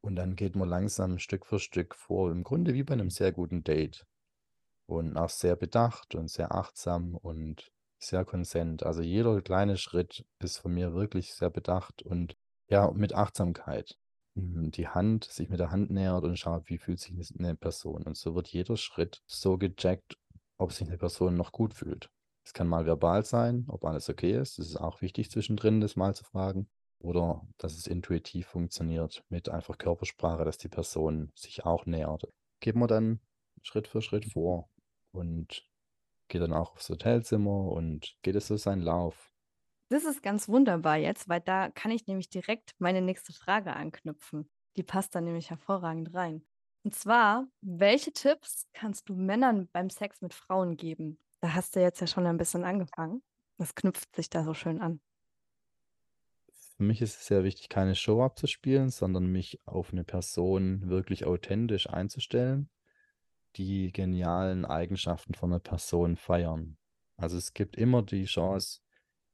Und 0.00 0.16
dann 0.16 0.36
geht 0.36 0.54
man 0.54 0.68
langsam 0.68 1.18
Stück 1.18 1.46
für 1.46 1.58
Stück 1.58 1.94
vor, 1.94 2.30
im 2.30 2.44
Grunde 2.44 2.74
wie 2.74 2.84
bei 2.84 2.94
einem 2.94 3.10
sehr 3.10 3.32
guten 3.32 3.64
Date. 3.64 4.06
Und 4.86 5.16
auch 5.16 5.28
sehr 5.28 5.56
bedacht 5.56 6.14
und 6.14 6.30
sehr 6.30 6.54
achtsam 6.54 7.14
und 7.16 7.70
sehr 7.98 8.24
konsent. 8.24 8.84
Also 8.84 9.02
jeder 9.02 9.40
kleine 9.42 9.76
Schritt 9.76 10.24
ist 10.38 10.58
von 10.58 10.72
mir 10.72 10.94
wirklich 10.94 11.34
sehr 11.34 11.50
bedacht 11.50 12.02
und 12.02 12.36
ja, 12.68 12.90
mit 12.90 13.14
Achtsamkeit. 13.14 13.96
Mhm, 14.34 14.70
die 14.70 14.88
Hand, 14.88 15.24
sich 15.24 15.48
mit 15.48 15.60
der 15.60 15.70
Hand 15.70 15.90
nähert 15.90 16.24
und 16.24 16.38
schaut, 16.38 16.68
wie 16.68 16.78
fühlt 16.78 17.00
sich 17.00 17.14
eine 17.38 17.56
Person. 17.56 18.04
Und 18.04 18.16
so 18.16 18.34
wird 18.34 18.48
jeder 18.48 18.76
Schritt 18.76 19.22
so 19.26 19.58
gecheckt, 19.58 20.16
ob 20.58 20.72
sich 20.72 20.86
eine 20.86 20.98
Person 20.98 21.36
noch 21.36 21.52
gut 21.52 21.74
fühlt. 21.74 22.10
Es 22.44 22.52
kann 22.54 22.68
mal 22.68 22.86
verbal 22.86 23.24
sein, 23.24 23.64
ob 23.68 23.84
alles 23.84 24.08
okay 24.08 24.38
ist. 24.38 24.58
Es 24.58 24.68
ist 24.68 24.76
auch 24.76 25.02
wichtig 25.02 25.30
zwischendrin, 25.30 25.80
das 25.80 25.96
mal 25.96 26.14
zu 26.14 26.24
fragen 26.24 26.68
oder 27.00 27.46
dass 27.58 27.76
es 27.76 27.86
intuitiv 27.86 28.46
funktioniert 28.46 29.24
mit 29.28 29.48
einfach 29.48 29.78
Körpersprache, 29.78 30.44
dass 30.44 30.58
die 30.58 30.68
Person 30.68 31.30
sich 31.34 31.64
auch 31.64 31.86
nähert. 31.86 32.24
Geben 32.60 32.80
wir 32.80 32.86
dann 32.86 33.20
Schritt 33.62 33.88
für 33.88 34.02
Schritt 34.02 34.32
vor 34.32 34.68
und 35.12 35.68
geht 36.28 36.42
dann 36.42 36.52
auch 36.52 36.72
aufs 36.72 36.88
Hotelzimmer 36.88 37.72
und 37.72 38.16
geht 38.22 38.36
es 38.36 38.48
so 38.48 38.56
seinen 38.56 38.82
Lauf. 38.82 39.32
Das 39.88 40.04
ist 40.04 40.22
ganz 40.22 40.48
wunderbar 40.48 40.96
jetzt, 40.98 41.28
weil 41.28 41.40
da 41.40 41.70
kann 41.70 41.90
ich 41.90 42.06
nämlich 42.06 42.28
direkt 42.28 42.74
meine 42.78 43.00
nächste 43.00 43.32
Frage 43.32 43.74
anknüpfen. 43.74 44.50
Die 44.76 44.82
passt 44.82 45.14
dann 45.14 45.24
nämlich 45.24 45.50
hervorragend 45.50 46.12
rein. 46.14 46.46
Und 46.84 46.94
zwar, 46.94 47.46
welche 47.60 48.12
Tipps 48.12 48.66
kannst 48.72 49.08
du 49.08 49.14
Männern 49.14 49.68
beim 49.72 49.90
Sex 49.90 50.20
mit 50.20 50.34
Frauen 50.34 50.76
geben? 50.76 51.18
Da 51.40 51.54
hast 51.54 51.74
du 51.74 51.80
jetzt 51.80 52.00
ja 52.00 52.06
schon 52.06 52.26
ein 52.26 52.36
bisschen 52.36 52.64
angefangen. 52.64 53.22
Das 53.56 53.74
knüpft 53.74 54.14
sich 54.14 54.30
da 54.30 54.44
so 54.44 54.54
schön 54.54 54.80
an. 54.80 55.00
Für 56.76 56.82
mich 56.84 57.02
ist 57.02 57.16
es 57.16 57.26
sehr 57.26 57.42
wichtig, 57.42 57.68
keine 57.68 57.96
Show 57.96 58.22
abzuspielen, 58.22 58.90
sondern 58.90 59.26
mich 59.26 59.60
auf 59.66 59.92
eine 59.92 60.04
Person 60.04 60.88
wirklich 60.88 61.24
authentisch 61.24 61.90
einzustellen, 61.90 62.70
die 63.56 63.92
genialen 63.92 64.64
Eigenschaften 64.64 65.34
von 65.34 65.50
einer 65.50 65.60
Person 65.60 66.16
feiern. 66.16 66.76
Also 67.16 67.36
es 67.36 67.54
gibt 67.54 67.76
immer 67.76 68.02
die 68.02 68.24
Chance, 68.24 68.80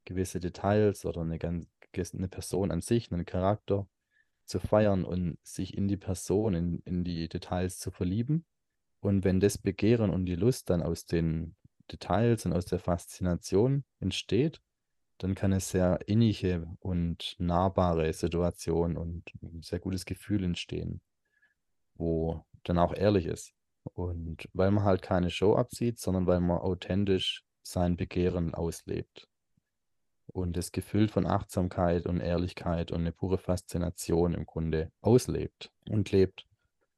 gewisse 0.05 0.39
Details 0.39 1.05
oder 1.05 1.21
eine, 1.21 1.39
eine 1.39 2.27
Person 2.27 2.71
an 2.71 2.81
sich, 2.81 3.11
einen 3.11 3.25
Charakter 3.25 3.87
zu 4.45 4.59
feiern 4.59 5.03
und 5.03 5.37
sich 5.43 5.75
in 5.75 5.87
die 5.87 5.97
Person, 5.97 6.53
in, 6.53 6.79
in 6.85 7.03
die 7.03 7.27
Details 7.27 7.79
zu 7.79 7.91
verlieben. 7.91 8.45
Und 8.99 9.23
wenn 9.23 9.39
das 9.39 9.57
Begehren 9.57 10.09
und 10.09 10.25
die 10.25 10.35
Lust 10.35 10.69
dann 10.69 10.81
aus 10.81 11.05
den 11.05 11.55
Details 11.91 12.45
und 12.45 12.53
aus 12.53 12.65
der 12.65 12.79
Faszination 12.79 13.83
entsteht, 13.99 14.61
dann 15.17 15.35
kann 15.35 15.53
es 15.53 15.69
sehr 15.69 15.99
innige 16.07 16.67
und 16.79 17.35
nahbare 17.39 18.11
Situation 18.13 18.97
und 18.97 19.31
ein 19.41 19.61
sehr 19.61 19.79
gutes 19.79 20.05
Gefühl 20.05 20.43
entstehen, 20.43 21.01
wo 21.95 22.45
dann 22.63 22.77
auch 22.77 22.93
ehrlich 22.93 23.25
ist. 23.25 23.54
Und 23.93 24.49
weil 24.53 24.71
man 24.71 24.83
halt 24.83 25.01
keine 25.01 25.29
Show 25.29 25.55
abzieht, 25.55 25.99
sondern 25.99 26.27
weil 26.27 26.39
man 26.39 26.57
authentisch 26.57 27.43
sein 27.63 27.95
Begehren 27.95 28.53
auslebt. 28.53 29.27
Und 30.27 30.57
das 30.57 30.71
Gefühl 30.71 31.07
von 31.07 31.25
Achtsamkeit 31.25 32.05
und 32.07 32.19
Ehrlichkeit 32.19 32.91
und 32.91 33.01
eine 33.01 33.11
pure 33.11 33.37
Faszination 33.37 34.33
im 34.33 34.45
Grunde 34.45 34.91
auslebt 35.01 35.71
und 35.89 36.11
lebt. 36.11 36.45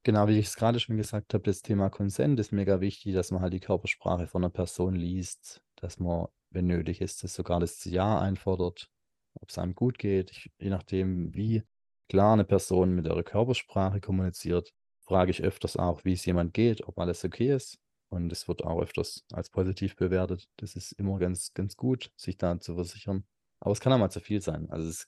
Genau 0.03 0.27
wie 0.27 0.39
ich 0.39 0.47
es 0.47 0.55
gerade 0.55 0.79
schon 0.79 0.97
gesagt 0.97 1.33
habe, 1.33 1.43
das 1.43 1.61
Thema 1.61 1.89
Consent 1.89 2.39
ist 2.39 2.51
mega 2.51 2.79
wichtig, 2.79 3.13
dass 3.13 3.31
man 3.31 3.41
halt 3.41 3.53
die 3.53 3.59
Körpersprache 3.59 4.27
von 4.27 4.43
einer 4.43 4.49
Person 4.49 4.95
liest, 4.95 5.61
dass 5.75 5.99
man 5.99 6.27
wenn 6.51 6.67
nötig 6.67 7.01
ist, 7.01 7.23
dass 7.23 7.33
sogar 7.33 7.59
das 7.59 7.83
Ja 7.85 8.19
einfordert, 8.19 8.89
ob 9.35 9.49
es 9.49 9.57
einem 9.57 9.75
gut 9.75 9.97
geht. 9.97 10.49
Je 10.59 10.69
nachdem, 10.69 11.33
wie 11.35 11.63
klar 12.09 12.33
eine 12.33 12.45
Person 12.45 12.95
mit 12.95 13.05
ihrer 13.05 13.23
Körpersprache 13.23 13.99
kommuniziert, 13.99 14.73
frage 15.07 15.31
ich 15.31 15.43
öfters 15.43 15.77
auch, 15.77 16.05
wie 16.05 16.13
es 16.13 16.25
jemand 16.25 16.53
geht, 16.53 16.87
ob 16.87 16.99
alles 16.99 17.23
okay 17.23 17.53
ist. 17.53 17.79
Und 18.09 18.31
es 18.31 18.47
wird 18.47 18.63
auch 18.63 18.81
öfters 18.81 19.25
als 19.33 19.49
positiv 19.49 19.95
bewertet. 19.95 20.47
Das 20.57 20.75
ist 20.75 20.93
immer 20.93 21.19
ganz, 21.19 21.53
ganz 21.53 21.75
gut, 21.75 22.11
sich 22.15 22.37
da 22.37 22.59
zu 22.59 22.75
versichern. 22.75 23.25
Aber 23.59 23.71
es 23.71 23.79
kann 23.79 23.91
auch 23.91 23.97
mal 23.97 24.09
zu 24.09 24.21
viel 24.21 24.41
sein. 24.41 24.69
Also 24.69 24.87
es 24.87 25.07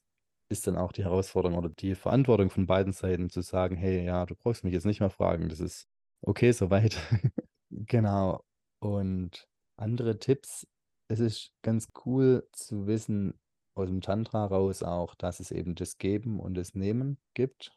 ist 0.49 0.67
dann 0.67 0.75
auch 0.75 0.91
die 0.91 1.03
Herausforderung 1.03 1.57
oder 1.57 1.69
die 1.69 1.95
Verantwortung 1.95 2.49
von 2.49 2.65
beiden 2.65 2.91
Seiten 2.91 3.29
zu 3.29 3.41
sagen, 3.41 3.75
hey, 3.75 4.03
ja, 4.03 4.25
du 4.25 4.35
brauchst 4.35 4.63
mich 4.63 4.73
jetzt 4.73 4.85
nicht 4.85 4.99
mehr 4.99 5.09
fragen, 5.09 5.47
das 5.49 5.59
ist 5.59 5.87
okay 6.21 6.51
soweit. 6.51 6.97
genau. 7.69 8.43
Und 8.79 9.47
andere 9.77 10.19
Tipps 10.19 10.65
es 11.09 11.19
ist 11.19 11.51
ganz 11.63 11.89
cool 12.05 12.47
zu 12.53 12.85
wissen 12.87 13.33
aus 13.75 13.87
dem 13.87 14.01
Tantra 14.01 14.45
raus 14.45 14.83
auch, 14.83 15.15
dass 15.15 15.39
es 15.39 15.51
eben 15.51 15.75
das 15.75 15.97
Geben 15.97 16.39
und 16.39 16.53
das 16.53 16.75
Nehmen 16.75 17.17
gibt. 17.33 17.75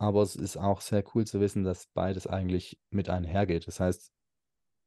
Aber 0.00 0.22
es 0.22 0.36
ist 0.36 0.56
auch 0.56 0.80
sehr 0.80 1.04
cool 1.14 1.26
zu 1.26 1.40
wissen, 1.40 1.62
dass 1.64 1.86
beides 1.88 2.26
eigentlich 2.26 2.80
mit 2.90 3.10
einhergeht. 3.10 3.66
Das 3.66 3.80
heißt, 3.80 4.12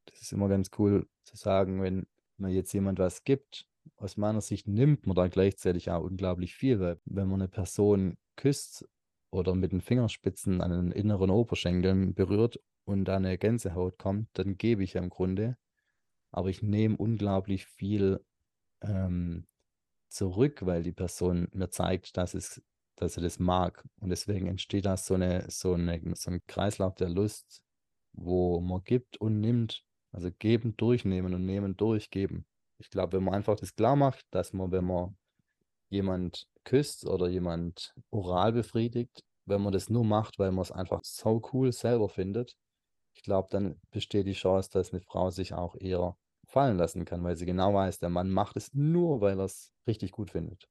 das 0.06 0.22
ist 0.22 0.34
immer 0.34 0.50
ganz 0.50 0.72
cool 0.78 1.08
zu 1.24 1.38
sagen, 1.38 1.82
wenn 1.82 2.08
man 2.38 2.52
jetzt 2.52 2.74
jemand 2.74 3.00
was 3.00 3.24
gibt, 3.24 3.68
aus 3.98 4.18
meiner 4.18 4.42
Sicht 4.42 4.68
nimmt 4.68 5.06
man 5.06 5.16
da 5.16 5.28
gleichzeitig 5.28 5.92
auch 5.92 6.04
unglaublich 6.04 6.56
viel, 6.56 6.80
weil 6.80 7.00
wenn 7.06 7.28
man 7.28 7.42
eine 7.42 7.50
Person 7.50 8.18
küsst 8.36 8.88
oder 9.30 9.56
mit 9.56 9.72
den 9.72 9.82
Fingerspitzen 9.82 10.62
an 10.62 10.72
den 10.72 10.92
inneren 10.92 11.30
Oberschenkeln 11.30 12.14
berührt 12.14 12.60
und 12.86 13.06
da 13.06 13.18
eine 13.18 13.38
Gänsehaut 13.38 13.98
kommt, 13.98 14.30
dann 14.34 14.58
gebe 14.58 14.84
ich 14.84 14.96
im 14.96 15.10
Grunde 15.10 15.58
aber 16.34 16.50
ich 16.50 16.64
nehme 16.64 16.98
unglaublich 16.98 17.68
viel 17.68 18.20
ähm, 18.82 19.46
zurück, 20.10 20.66
weil 20.66 20.82
die 20.82 20.92
Person 20.92 21.48
mir 21.54 21.70
zeigt, 21.70 22.18
dass, 22.18 22.34
es, 22.34 22.62
dass 22.96 23.18
er 23.18 23.24
das 23.24 23.40
mag. 23.40 23.84
Und 24.00 24.10
deswegen 24.10 24.48
entsteht 24.48 24.86
da 24.86 24.98
so, 24.98 25.16
eine, 25.16 25.50
so, 25.50 25.74
eine, 25.74 26.02
so 26.16 26.32
ein 26.32 26.42
Kreislauf 26.48 26.96
der 26.96 27.10
Lust, 27.10 27.64
wo 28.14 28.60
man 28.60 28.84
gibt 28.84 29.18
und 29.18 29.40
nimmt. 29.40 29.84
Also 30.12 30.30
geben, 30.32 30.78
durchnehmen 30.78 31.34
und 31.34 31.46
nehmen, 31.46 31.76
durchgeben. 31.76 32.46
ich 32.78 32.92
glaube, 32.92 33.18
wenn 33.18 33.24
man 33.24 33.34
einfach 33.34 33.56
das 33.56 33.76
klar 33.76 33.96
macht, 33.96 34.26
dass 34.30 34.54
man, 34.54 34.72
wenn 34.72 34.86
man 34.86 35.18
jemand 35.90 36.48
küsst 36.64 37.06
oder 37.06 37.28
jemand 37.30 37.96
oral 38.12 38.54
befriedigt, 38.54 39.24
wenn 39.46 39.62
man 39.62 39.74
das 39.74 39.90
nur 39.90 40.06
macht, 40.06 40.38
weil 40.38 40.52
man 40.52 40.62
es 40.62 40.72
einfach 40.72 41.02
so 41.04 41.42
cool 41.52 41.72
selber 41.72 42.10
findet, 42.10 42.56
ich 43.16 43.24
glaube, 43.24 43.48
dann 43.52 43.80
besteht 43.92 44.28
die 44.28 44.34
Chance, 44.34 44.70
dass 44.72 44.92
eine 44.92 45.02
Frau 45.02 45.30
sich 45.30 45.54
auch 45.54 45.76
eher 45.76 46.16
fallen 46.46 46.78
lassen 46.78 47.06
kann, 47.06 47.24
weil 47.24 47.36
sie 47.36 47.46
genau 47.46 47.74
weiß, 47.74 48.00
der 48.00 48.10
Mann 48.10 48.30
macht 48.30 48.58
es 48.58 48.74
nur, 48.74 49.22
weil 49.22 49.40
er 49.40 49.46
es 49.46 49.72
richtig 49.88 50.12
gut 50.12 50.32
findet. 50.32 50.68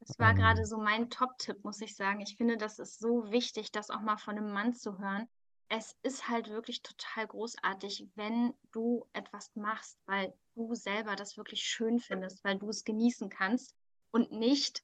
Das 0.00 0.18
war 0.18 0.30
ähm, 0.30 0.36
gerade 0.36 0.66
so 0.66 0.78
mein 0.78 1.10
Top-Tipp, 1.10 1.62
muss 1.62 1.80
ich 1.80 1.94
sagen. 1.94 2.20
Ich 2.20 2.36
finde, 2.36 2.56
das 2.56 2.78
ist 2.78 2.98
so 2.98 3.30
wichtig, 3.30 3.70
das 3.70 3.90
auch 3.90 4.00
mal 4.00 4.16
von 4.16 4.36
einem 4.36 4.52
Mann 4.52 4.74
zu 4.74 4.98
hören. 4.98 5.28
Es 5.68 5.96
ist 6.02 6.28
halt 6.28 6.48
wirklich 6.48 6.82
total 6.82 7.28
großartig, 7.28 8.08
wenn 8.16 8.54
du 8.72 9.06
etwas 9.12 9.54
machst, 9.54 9.98
weil 10.06 10.34
du 10.54 10.74
selber 10.74 11.14
das 11.16 11.36
wirklich 11.36 11.62
schön 11.62 12.00
findest, 12.00 12.42
weil 12.44 12.58
du 12.58 12.68
es 12.70 12.84
genießen 12.84 13.28
kannst 13.28 13.76
und 14.10 14.32
nicht 14.32 14.82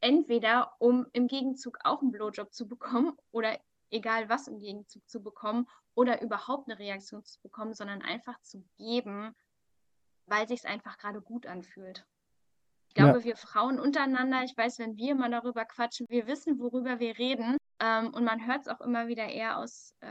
entweder, 0.00 0.76
um 0.78 1.06
im 1.12 1.26
Gegenzug 1.26 1.78
auch 1.82 2.02
einen 2.02 2.12
Blowjob 2.12 2.52
zu 2.52 2.68
bekommen 2.68 3.16
oder 3.32 3.58
egal 3.90 4.28
was 4.28 4.46
im 4.48 4.58
Gegenzug 4.58 5.08
zu 5.08 5.22
bekommen 5.22 5.66
oder 5.94 6.22
überhaupt 6.22 6.68
eine 6.68 6.78
Reaktion 6.78 7.24
zu 7.24 7.40
bekommen, 7.40 7.74
sondern 7.74 8.02
einfach 8.02 8.40
zu 8.42 8.62
geben, 8.76 9.34
weil 10.26 10.46
sich 10.46 10.60
es 10.60 10.66
einfach 10.66 10.98
gerade 10.98 11.20
gut 11.20 11.46
anfühlt. 11.46 12.06
Ich 12.98 13.04
glaube, 13.04 13.20
ja. 13.20 13.24
wir 13.26 13.36
Frauen 13.36 13.78
untereinander, 13.78 14.42
ich 14.42 14.56
weiß, 14.56 14.80
wenn 14.80 14.96
wir 14.96 15.14
mal 15.14 15.30
darüber 15.30 15.64
quatschen, 15.64 16.06
wir 16.08 16.26
wissen, 16.26 16.58
worüber 16.58 16.98
wir 16.98 17.16
reden. 17.16 17.56
Ähm, 17.78 18.12
und 18.12 18.24
man 18.24 18.44
hört 18.44 18.62
es 18.62 18.66
auch 18.66 18.80
immer 18.80 19.06
wieder 19.06 19.24
eher 19.28 19.60
aus, 19.60 19.94
äh, 20.00 20.08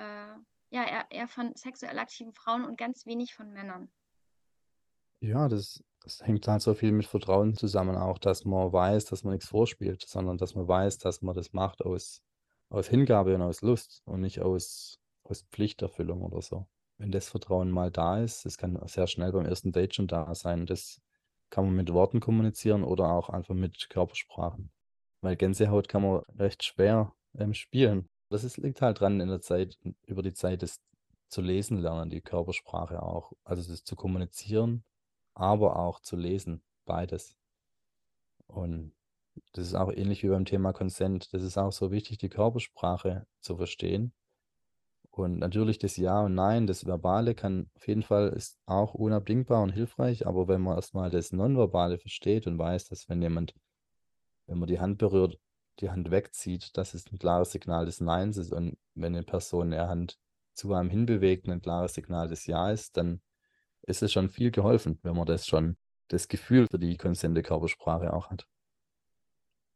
ja, 0.70 0.86
eher, 0.86 1.06
eher 1.10 1.28
von 1.28 1.54
sexuell 1.54 2.00
aktiven 2.00 2.32
Frauen 2.32 2.64
und 2.64 2.78
ganz 2.78 3.06
wenig 3.06 3.34
von 3.34 3.52
Männern. 3.52 3.90
Ja, 5.20 5.50
das, 5.50 5.84
das 6.02 6.26
hängt 6.26 6.48
halt 6.48 6.62
so 6.62 6.76
viel 6.76 6.94
mit 6.94 7.08
Vertrauen 7.08 7.56
zusammen, 7.56 7.98
auch 7.98 8.20
dass 8.20 8.46
man 8.46 8.72
weiß, 8.72 9.04
dass 9.04 9.26
man 9.26 9.34
nichts 9.34 9.50
vorspielt, 9.50 10.08
sondern 10.08 10.38
dass 10.38 10.56
man 10.56 10.70
weiß, 10.70 10.98
dass 11.00 11.22
man 11.22 11.36
das 11.36 11.52
macht 11.52 11.82
aus, 11.82 12.22
aus 12.70 12.88
Hingabe 12.88 13.36
und 13.36 13.42
aus 13.42 13.62
Lust 13.64 14.02
und 14.06 14.22
nicht 14.22 14.40
aus, 14.40 15.02
aus 15.26 15.42
Pflichterfüllung 15.52 16.22
oder 16.22 16.42
so. 16.42 16.68
Wenn 17.00 17.12
das 17.12 17.28
Vertrauen 17.28 17.70
mal 17.70 17.92
da 17.92 18.24
ist, 18.24 18.46
das 18.46 18.58
kann 18.58 18.80
sehr 18.88 19.08
schnell 19.08 19.34
beim 19.34 19.46
ersten 19.46 19.74
Date 19.74 19.94
schon 19.94 20.08
da 20.08 20.34
sein. 20.34 20.66
Das 20.66 21.02
kann 21.50 21.66
man 21.66 21.76
mit 21.76 21.94
Worten 21.94 22.20
kommunizieren 22.20 22.84
oder 22.84 23.12
auch 23.12 23.30
einfach 23.30 23.56
mit 23.56 23.90
Körpersprachen. 23.90 24.72
Weil 25.22 25.36
Gänsehaut 25.36 25.88
kann 25.88 26.04
man 26.04 26.20
recht 26.38 26.64
schwer 26.64 27.14
ähm, 27.36 27.54
spielen. 27.54 28.10
Das 28.30 28.44
ist, 28.44 28.58
liegt 28.58 28.82
halt 28.82 29.00
dran 29.00 29.20
in 29.20 29.30
der 29.30 29.42
Zeit, 29.42 29.78
über 30.06 30.22
die 30.22 30.34
Zeit 30.34 30.62
das 30.62 30.82
zu 31.30 31.42
lesen 31.42 31.80
lernen, 31.80 32.10
die 32.10 32.22
Körpersprache 32.22 33.02
auch. 33.02 33.34
Also 33.44 33.70
das 33.70 33.84
zu 33.84 33.96
kommunizieren, 33.96 34.84
aber 35.34 35.78
auch 35.78 36.00
zu 36.00 36.16
lesen, 36.16 36.62
beides. 36.86 37.36
Und 38.48 38.94
das 39.54 39.68
ist 39.68 39.76
auch 39.76 39.92
ähnlich 39.92 40.24
wie 40.24 40.30
beim 40.30 40.46
Thema 40.46 40.74
Consent. 40.74 41.34
Das 41.34 41.44
ist 41.44 41.58
auch 41.58 41.72
so 41.72 41.92
wichtig, 41.92 42.18
die 42.18 42.30
Körpersprache 42.30 43.26
zu 43.40 43.58
verstehen 43.58 44.14
und 45.20 45.40
natürlich 45.40 45.80
das 45.80 45.98
Ja 45.98 46.22
und 46.22 46.36
Nein, 46.36 46.68
das 46.68 46.86
Verbale 46.86 47.36
kann 47.36 47.70
auf 47.76 47.88
jeden 47.88 48.04
Fall 48.04 48.30
ist 48.30 48.60
auch 48.66 48.94
unabdingbar 48.94 49.62
und 49.64 49.72
hilfreich, 49.72 50.28
aber 50.28 50.48
wenn 50.48 50.62
man 50.62 50.76
erstmal 50.76 51.10
das 51.10 51.32
Nonverbale 51.32 51.98
versteht 52.00 52.48
und 52.48 52.58
weiß, 52.58 52.86
dass 52.90 53.10
wenn 53.10 53.22
jemand, 53.22 53.54
wenn 54.48 54.60
man 54.60 54.68
die 54.68 54.80
Hand 54.80 54.98
berührt, 54.98 55.40
die 55.80 55.90
Hand 55.90 56.12
wegzieht, 56.12 56.76
dass 56.78 56.94
es 56.94 57.12
ein 57.12 57.20
klares 57.20 57.52
Signal 57.52 57.86
des 57.86 58.02
Neins 58.02 58.38
ist 58.38 58.52
und 58.52 58.78
wenn 58.96 59.16
eine 59.16 59.24
Person 59.24 59.72
ihre 59.72 59.88
Hand 59.88 60.20
zu 60.54 60.74
einem 60.74 60.90
hinbewegt, 60.90 61.48
ein 61.48 61.62
klares 61.62 61.94
Signal 61.94 62.28
des 62.28 62.46
Ja 62.48 62.72
ist, 62.72 62.98
dann 62.98 63.22
ist 63.84 64.04
es 64.04 64.12
schon 64.12 64.30
viel 64.30 64.52
geholfen, 64.52 65.00
wenn 65.04 65.16
man 65.16 65.26
das 65.26 65.48
schon, 65.48 65.78
das 66.10 66.28
Gefühl 66.28 66.68
für 66.70 66.80
die 66.80 66.98
konsente 66.98 67.44
Körpersprache 67.44 68.14
auch 68.14 68.30
hat. 68.30 68.48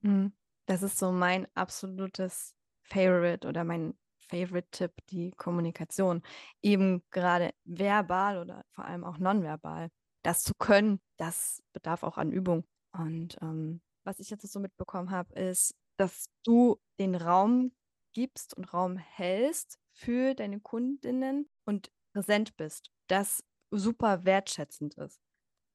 Mhm. 0.02 0.34
Das 0.66 0.84
ist 0.84 0.98
so 0.98 1.12
mein 1.12 1.48
absolutes 1.56 2.56
Favorite 2.84 3.48
oder 3.48 3.64
mein 3.64 3.96
Favorite-Tipp, 4.32 4.94
die 5.10 5.32
Kommunikation. 5.32 6.24
Eben 6.62 7.04
gerade 7.12 7.54
verbal 7.66 8.40
oder 8.40 8.66
vor 8.72 8.86
allem 8.86 9.04
auch 9.04 9.18
nonverbal. 9.18 9.90
Das 10.24 10.44
zu 10.44 10.54
können, 10.56 11.00
das 11.18 11.62
bedarf 11.74 12.04
auch 12.04 12.18
an 12.18 12.32
Übung. 12.32 12.64
Und 12.94 13.38
ähm, 13.42 13.82
was 14.04 14.20
ich 14.20 14.30
jetzt 14.30 14.50
so 14.52 14.60
mitbekommen 14.60 15.12
habe, 15.12 15.34
ist, 15.34 15.76
dass 15.98 16.26
du 16.44 16.80
den 17.00 17.16
Raum 17.16 17.72
gibst 18.14 18.56
und 18.56 18.74
Raum 18.74 18.98
hältst 18.98 19.80
für 19.92 20.34
deine 20.34 20.60
Kundinnen 20.60 21.50
und 21.66 21.92
präsent 22.14 22.56
bist. 22.58 22.92
Das 23.08 23.44
super 23.72 24.26
wertschätzend 24.26 24.96
ist. 24.96 25.22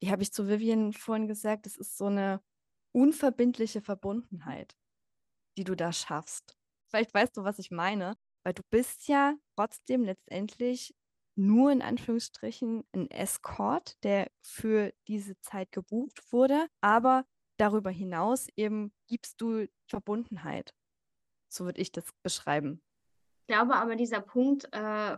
Die 0.02 0.10
habe 0.10 0.22
ich 0.22 0.32
zu 0.32 0.48
Vivian 0.48 0.92
vorhin 0.92 1.28
gesagt, 1.28 1.66
das 1.66 1.76
ist 1.76 1.96
so 1.96 2.06
eine 2.06 2.42
unverbindliche 2.92 3.80
Verbundenheit, 3.80 4.76
die 5.56 5.64
du 5.64 5.74
da 5.74 5.92
schaffst. 5.92 6.56
Vielleicht 6.90 7.14
weißt 7.14 7.36
du, 7.36 7.44
was 7.44 7.58
ich 7.58 7.70
meine. 7.70 8.16
Weil 8.46 8.54
du 8.54 8.62
bist 8.70 9.08
ja 9.08 9.34
trotzdem 9.56 10.04
letztendlich 10.04 10.94
nur 11.34 11.72
in 11.72 11.82
Anführungsstrichen 11.82 12.86
ein 12.94 13.10
Escort, 13.10 14.00
der 14.04 14.30
für 14.40 14.94
diese 15.08 15.36
Zeit 15.40 15.72
gebucht 15.72 16.20
wurde, 16.30 16.68
aber 16.80 17.26
darüber 17.56 17.90
hinaus 17.90 18.46
eben 18.54 18.92
gibst 19.08 19.40
du 19.40 19.66
Verbundenheit. 19.88 20.72
So 21.48 21.64
würde 21.64 21.80
ich 21.80 21.90
das 21.90 22.04
beschreiben. 22.22 22.80
Ich 23.40 23.46
glaube 23.48 23.74
aber, 23.74 23.96
dieser 23.96 24.20
Punkt 24.20 24.66
äh, 24.66 25.16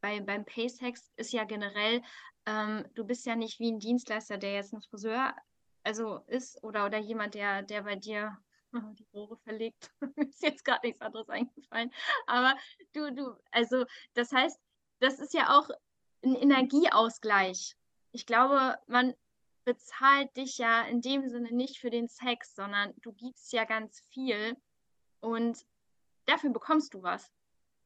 bei, 0.00 0.20
beim 0.20 0.46
Paysex 0.46 1.12
ist 1.16 1.34
ja 1.34 1.44
generell, 1.44 2.00
ähm, 2.46 2.86
du 2.94 3.04
bist 3.04 3.26
ja 3.26 3.36
nicht 3.36 3.60
wie 3.60 3.72
ein 3.72 3.78
Dienstleister, 3.78 4.38
der 4.38 4.54
jetzt 4.54 4.72
ein 4.72 4.80
Friseur 4.80 5.34
also 5.82 6.20
ist 6.28 6.64
oder, 6.64 6.86
oder 6.86 6.96
jemand, 6.96 7.34
der, 7.34 7.62
der 7.62 7.82
bei 7.82 7.96
dir 7.96 8.38
die 8.98 9.06
Rohre 9.12 9.36
verlegt. 9.38 9.90
Mir 10.16 10.28
ist 10.28 10.42
jetzt 10.42 10.64
gerade 10.64 10.86
nichts 10.86 11.00
anderes 11.00 11.28
eingefallen. 11.28 11.90
Aber 12.26 12.54
du, 12.92 13.12
du, 13.12 13.36
also 13.50 13.84
das 14.14 14.32
heißt, 14.32 14.60
das 15.00 15.18
ist 15.18 15.34
ja 15.34 15.58
auch 15.58 15.68
ein 16.22 16.34
Energieausgleich. 16.34 17.76
Ich 18.12 18.26
glaube, 18.26 18.78
man 18.86 19.14
bezahlt 19.64 20.36
dich 20.36 20.58
ja 20.58 20.82
in 20.82 21.00
dem 21.00 21.28
Sinne 21.28 21.52
nicht 21.52 21.78
für 21.78 21.90
den 21.90 22.08
Sex, 22.08 22.54
sondern 22.54 22.92
du 23.00 23.12
gibst 23.12 23.52
ja 23.52 23.64
ganz 23.64 24.00
viel 24.10 24.56
und 25.20 25.64
dafür 26.26 26.50
bekommst 26.50 26.94
du 26.94 27.02
was. 27.02 27.30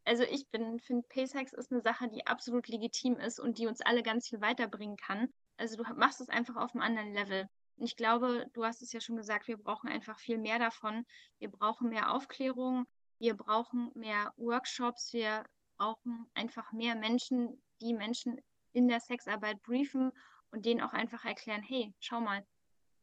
Also 0.04 0.24
ich 0.24 0.46
finde, 0.50 0.80
Paysex 1.08 1.52
ist 1.52 1.70
eine 1.70 1.82
Sache, 1.82 2.08
die 2.08 2.26
absolut 2.26 2.66
legitim 2.68 3.16
ist 3.16 3.38
und 3.38 3.58
die 3.58 3.66
uns 3.66 3.80
alle 3.82 4.02
ganz 4.02 4.28
viel 4.28 4.40
weiterbringen 4.40 4.96
kann. 4.96 5.32
Also 5.56 5.76
du 5.76 5.82
machst 5.94 6.20
es 6.20 6.28
einfach 6.28 6.56
auf 6.56 6.74
einem 6.74 6.82
anderen 6.82 7.12
Level. 7.12 7.48
Ich 7.80 7.96
glaube, 7.96 8.46
du 8.54 8.64
hast 8.64 8.82
es 8.82 8.92
ja 8.92 9.00
schon 9.00 9.16
gesagt, 9.16 9.46
wir 9.48 9.56
brauchen 9.56 9.88
einfach 9.88 10.18
viel 10.18 10.38
mehr 10.38 10.58
davon. 10.58 11.06
Wir 11.38 11.50
brauchen 11.50 11.90
mehr 11.90 12.12
Aufklärung, 12.12 12.86
wir 13.18 13.34
brauchen 13.34 13.90
mehr 13.94 14.32
Workshops, 14.36 15.12
wir 15.12 15.44
brauchen 15.76 16.26
einfach 16.34 16.72
mehr 16.72 16.96
Menschen, 16.96 17.62
die 17.80 17.94
Menschen 17.94 18.40
in 18.72 18.88
der 18.88 19.00
Sexarbeit 19.00 19.62
briefen 19.62 20.12
und 20.50 20.66
denen 20.66 20.80
auch 20.80 20.92
einfach 20.92 21.24
erklären, 21.24 21.62
hey, 21.62 21.94
schau 22.00 22.20
mal, 22.20 22.44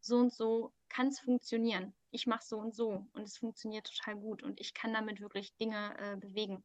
so 0.02 0.18
und 0.18 0.34
so 0.34 0.72
kann 0.90 1.08
es 1.08 1.20
funktionieren. 1.20 1.94
Ich 2.12 2.28
mache 2.28 2.44
so 2.46 2.58
und 2.58 2.76
so 2.76 3.06
und 3.14 3.24
es 3.24 3.38
funktioniert 3.38 3.88
total 3.88 4.16
gut 4.16 4.44
und 4.44 4.60
ich 4.60 4.74
kann 4.74 4.94
damit 4.94 5.22
wirklich 5.22 5.56
Dinge 5.56 5.96
äh, 5.98 6.18
bewegen. 6.18 6.64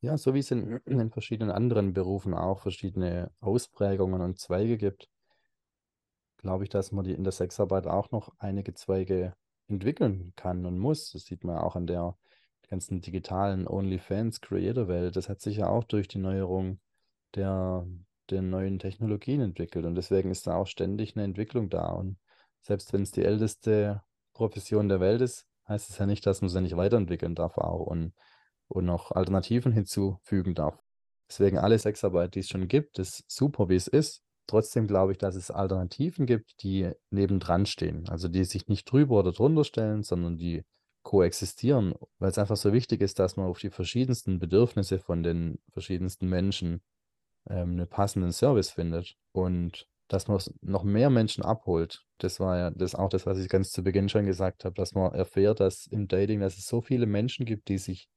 Ja, 0.00 0.18
so 0.18 0.34
wie 0.34 0.40
es 0.40 0.50
in, 0.50 0.80
in 0.84 1.10
verschiedenen 1.10 1.50
anderen 1.50 1.94
Berufen 1.94 2.34
auch 2.34 2.60
verschiedene 2.60 3.30
Ausprägungen 3.40 4.20
und 4.20 4.38
Zweige 4.38 4.76
gibt, 4.76 5.08
glaube 6.44 6.64
ich, 6.64 6.70
dass 6.70 6.92
man 6.92 7.04
die 7.04 7.12
in 7.12 7.24
der 7.24 7.32
Sexarbeit 7.32 7.86
auch 7.86 8.10
noch 8.10 8.34
einige 8.38 8.74
Zweige 8.74 9.34
entwickeln 9.66 10.34
kann 10.36 10.66
und 10.66 10.78
muss. 10.78 11.10
Das 11.12 11.24
sieht 11.24 11.42
man 11.42 11.56
auch 11.56 11.74
an 11.74 11.86
der 11.86 12.16
ganzen 12.68 13.00
digitalen 13.00 13.66
OnlyFans-Creator-Welt. 13.66 15.16
Das 15.16 15.30
hat 15.30 15.40
sich 15.40 15.56
ja 15.56 15.68
auch 15.68 15.84
durch 15.84 16.06
die 16.06 16.18
Neuerung 16.18 16.80
der, 17.34 17.86
der 18.28 18.42
neuen 18.42 18.78
Technologien 18.78 19.40
entwickelt. 19.40 19.86
Und 19.86 19.94
deswegen 19.94 20.30
ist 20.30 20.46
da 20.46 20.56
auch 20.56 20.66
ständig 20.66 21.16
eine 21.16 21.24
Entwicklung 21.24 21.70
da. 21.70 21.86
Und 21.86 22.18
selbst 22.60 22.92
wenn 22.92 23.02
es 23.02 23.10
die 23.10 23.24
älteste 23.24 24.02
Profession 24.34 24.90
der 24.90 25.00
Welt 25.00 25.22
ist, 25.22 25.46
heißt 25.66 25.88
es 25.88 25.96
ja 25.96 26.04
nicht, 26.04 26.26
dass 26.26 26.42
man 26.42 26.50
sie 26.50 26.60
nicht 26.60 26.76
weiterentwickeln 26.76 27.34
darf 27.34 27.56
auch 27.56 27.86
und, 27.86 28.12
und 28.68 28.84
noch 28.84 29.12
Alternativen 29.12 29.72
hinzufügen 29.72 30.54
darf. 30.54 30.78
Deswegen 31.26 31.56
alle 31.56 31.78
Sexarbeit, 31.78 32.34
die 32.34 32.40
es 32.40 32.50
schon 32.50 32.68
gibt, 32.68 32.98
ist 32.98 33.24
super, 33.28 33.70
wie 33.70 33.76
es 33.76 33.88
ist. 33.88 34.23
Trotzdem 34.46 34.86
glaube 34.86 35.12
ich, 35.12 35.18
dass 35.18 35.36
es 35.36 35.50
Alternativen 35.50 36.26
gibt, 36.26 36.62
die 36.62 36.90
nebendran 37.10 37.66
stehen. 37.66 38.08
Also 38.08 38.28
die 38.28 38.44
sich 38.44 38.68
nicht 38.68 38.90
drüber 38.90 39.20
oder 39.20 39.32
drunter 39.32 39.64
stellen, 39.64 40.02
sondern 40.02 40.36
die 40.36 40.64
koexistieren, 41.02 41.94
weil 42.18 42.30
es 42.30 42.38
einfach 42.38 42.56
so 42.56 42.72
wichtig 42.72 43.00
ist, 43.00 43.18
dass 43.18 43.36
man 43.36 43.46
auf 43.46 43.58
die 43.58 43.70
verschiedensten 43.70 44.38
Bedürfnisse 44.38 44.98
von 44.98 45.22
den 45.22 45.58
verschiedensten 45.70 46.28
Menschen 46.28 46.82
ähm, 47.48 47.72
einen 47.72 47.88
passenden 47.88 48.32
Service 48.32 48.70
findet 48.70 49.14
und 49.32 49.86
dass 50.08 50.28
man 50.28 50.40
noch 50.60 50.84
mehr 50.84 51.10
Menschen 51.10 51.44
abholt. 51.44 52.04
Das 52.18 52.40
war 52.40 52.58
ja 52.58 52.70
das 52.70 52.94
auch 52.94 53.08
das, 53.08 53.26
was 53.26 53.38
ich 53.38 53.48
ganz 53.48 53.70
zu 53.70 53.82
Beginn 53.82 54.08
schon 54.08 54.26
gesagt 54.26 54.64
habe, 54.64 54.74
dass 54.74 54.94
man 54.94 55.12
erfährt, 55.12 55.60
dass 55.60 55.86
im 55.86 56.08
Dating, 56.08 56.40
dass 56.40 56.58
es 56.58 56.66
so 56.66 56.80
viele 56.80 57.06
Menschen 57.06 57.46
gibt, 57.46 57.68
die 57.68 57.78
sich 57.78 58.08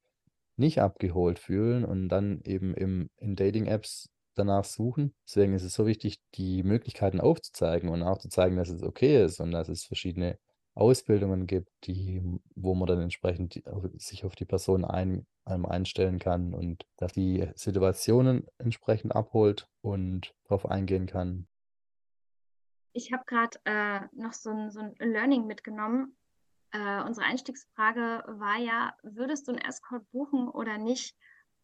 nicht 0.56 0.80
abgeholt 0.80 1.38
fühlen 1.38 1.84
und 1.84 2.08
dann 2.08 2.40
eben 2.42 2.74
im, 2.74 3.10
in 3.16 3.36
Dating-Apps 3.36 4.10
danach 4.38 4.64
suchen. 4.64 5.14
Deswegen 5.26 5.54
ist 5.54 5.64
es 5.64 5.74
so 5.74 5.86
wichtig, 5.86 6.20
die 6.34 6.62
Möglichkeiten 6.62 7.20
aufzuzeigen 7.20 7.88
und 7.88 8.02
auch 8.02 8.18
zu 8.18 8.28
zeigen, 8.28 8.56
dass 8.56 8.68
es 8.68 8.82
okay 8.82 9.24
ist 9.24 9.40
und 9.40 9.50
dass 9.50 9.68
es 9.68 9.84
verschiedene 9.84 10.38
Ausbildungen 10.74 11.48
gibt, 11.48 11.70
die, 11.84 12.22
wo 12.54 12.74
man 12.74 12.86
dann 12.86 13.00
entsprechend 13.00 13.60
sich 13.96 14.24
auf 14.24 14.36
die 14.36 14.44
Person 14.44 14.84
ein, 14.84 15.26
einstellen 15.44 16.18
kann 16.20 16.54
und 16.54 16.86
dass 16.96 17.12
die 17.12 17.48
Situationen 17.56 18.46
entsprechend 18.58 19.14
abholt 19.14 19.68
und 19.80 20.34
darauf 20.44 20.66
eingehen 20.66 21.06
kann. 21.06 21.48
Ich 22.92 23.12
habe 23.12 23.24
gerade 23.26 23.58
äh, 23.64 24.00
noch 24.12 24.32
so 24.32 24.50
ein, 24.50 24.70
so 24.70 24.80
ein 24.80 24.94
Learning 24.98 25.46
mitgenommen. 25.46 26.16
Äh, 26.70 27.02
unsere 27.02 27.26
Einstiegsfrage 27.26 28.24
war 28.26 28.58
ja, 28.58 28.94
würdest 29.02 29.48
du 29.48 29.52
einen 29.52 29.60
Escort 29.60 30.08
buchen 30.10 30.48
oder 30.48 30.78
nicht? 30.78 31.16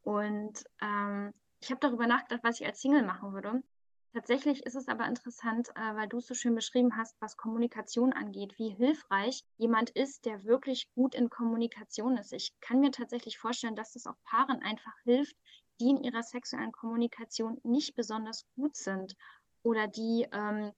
Und 0.03 0.65
ähm, 0.83 1.33
ich 1.65 1.71
habe 1.71 1.81
darüber 1.81 2.07
nachgedacht, 2.07 2.45
was 2.45 2.61
ich 2.61 2.67
als 2.67 2.81
Single 2.81 3.05
machen 3.05 3.33
würde. 3.33 3.63
Tatsächlich 4.13 4.65
ist 4.65 4.77
es 4.77 4.87
aber 4.87 5.07
interessant, 5.07 5.71
äh, 5.71 5.97
weil 5.97 6.09
du 6.09 6.19
es 6.19 6.27
so 6.27 6.35
schön 6.35 6.55
beschrieben 6.55 6.97
hast, 6.97 7.17
was 7.21 7.37
Kommunikation 7.37 8.13
angeht, 8.13 8.57
wie 8.59 8.69
hilfreich 8.69 9.43
jemand 9.57 9.91
ist, 9.91 10.27
der 10.27 10.45
wirklich 10.45 10.93
gut 10.95 11.15
in 11.15 11.31
Kommunikation 11.31 12.19
ist. 12.19 12.33
Ich 12.33 12.53
kann 12.61 12.81
mir 12.81 12.93
tatsächlich 12.93 13.39
vorstellen, 13.39 13.75
dass 13.75 13.95
das 13.95 14.07
auch 14.07 14.15
Paaren 14.25 14.63
einfach 14.63 14.93
hilft, 15.05 15.37
die 15.81 15.89
in 15.89 16.05
ihrer 16.05 16.23
sexuellen 16.23 16.71
Kommunikation 16.71 17.59
nicht 17.65 17.97
besonders 17.97 18.47
gut 18.55 18.77
sind 18.77 19.17
oder 19.63 19.89
die 19.89 20.29
ähm, 20.33 20.71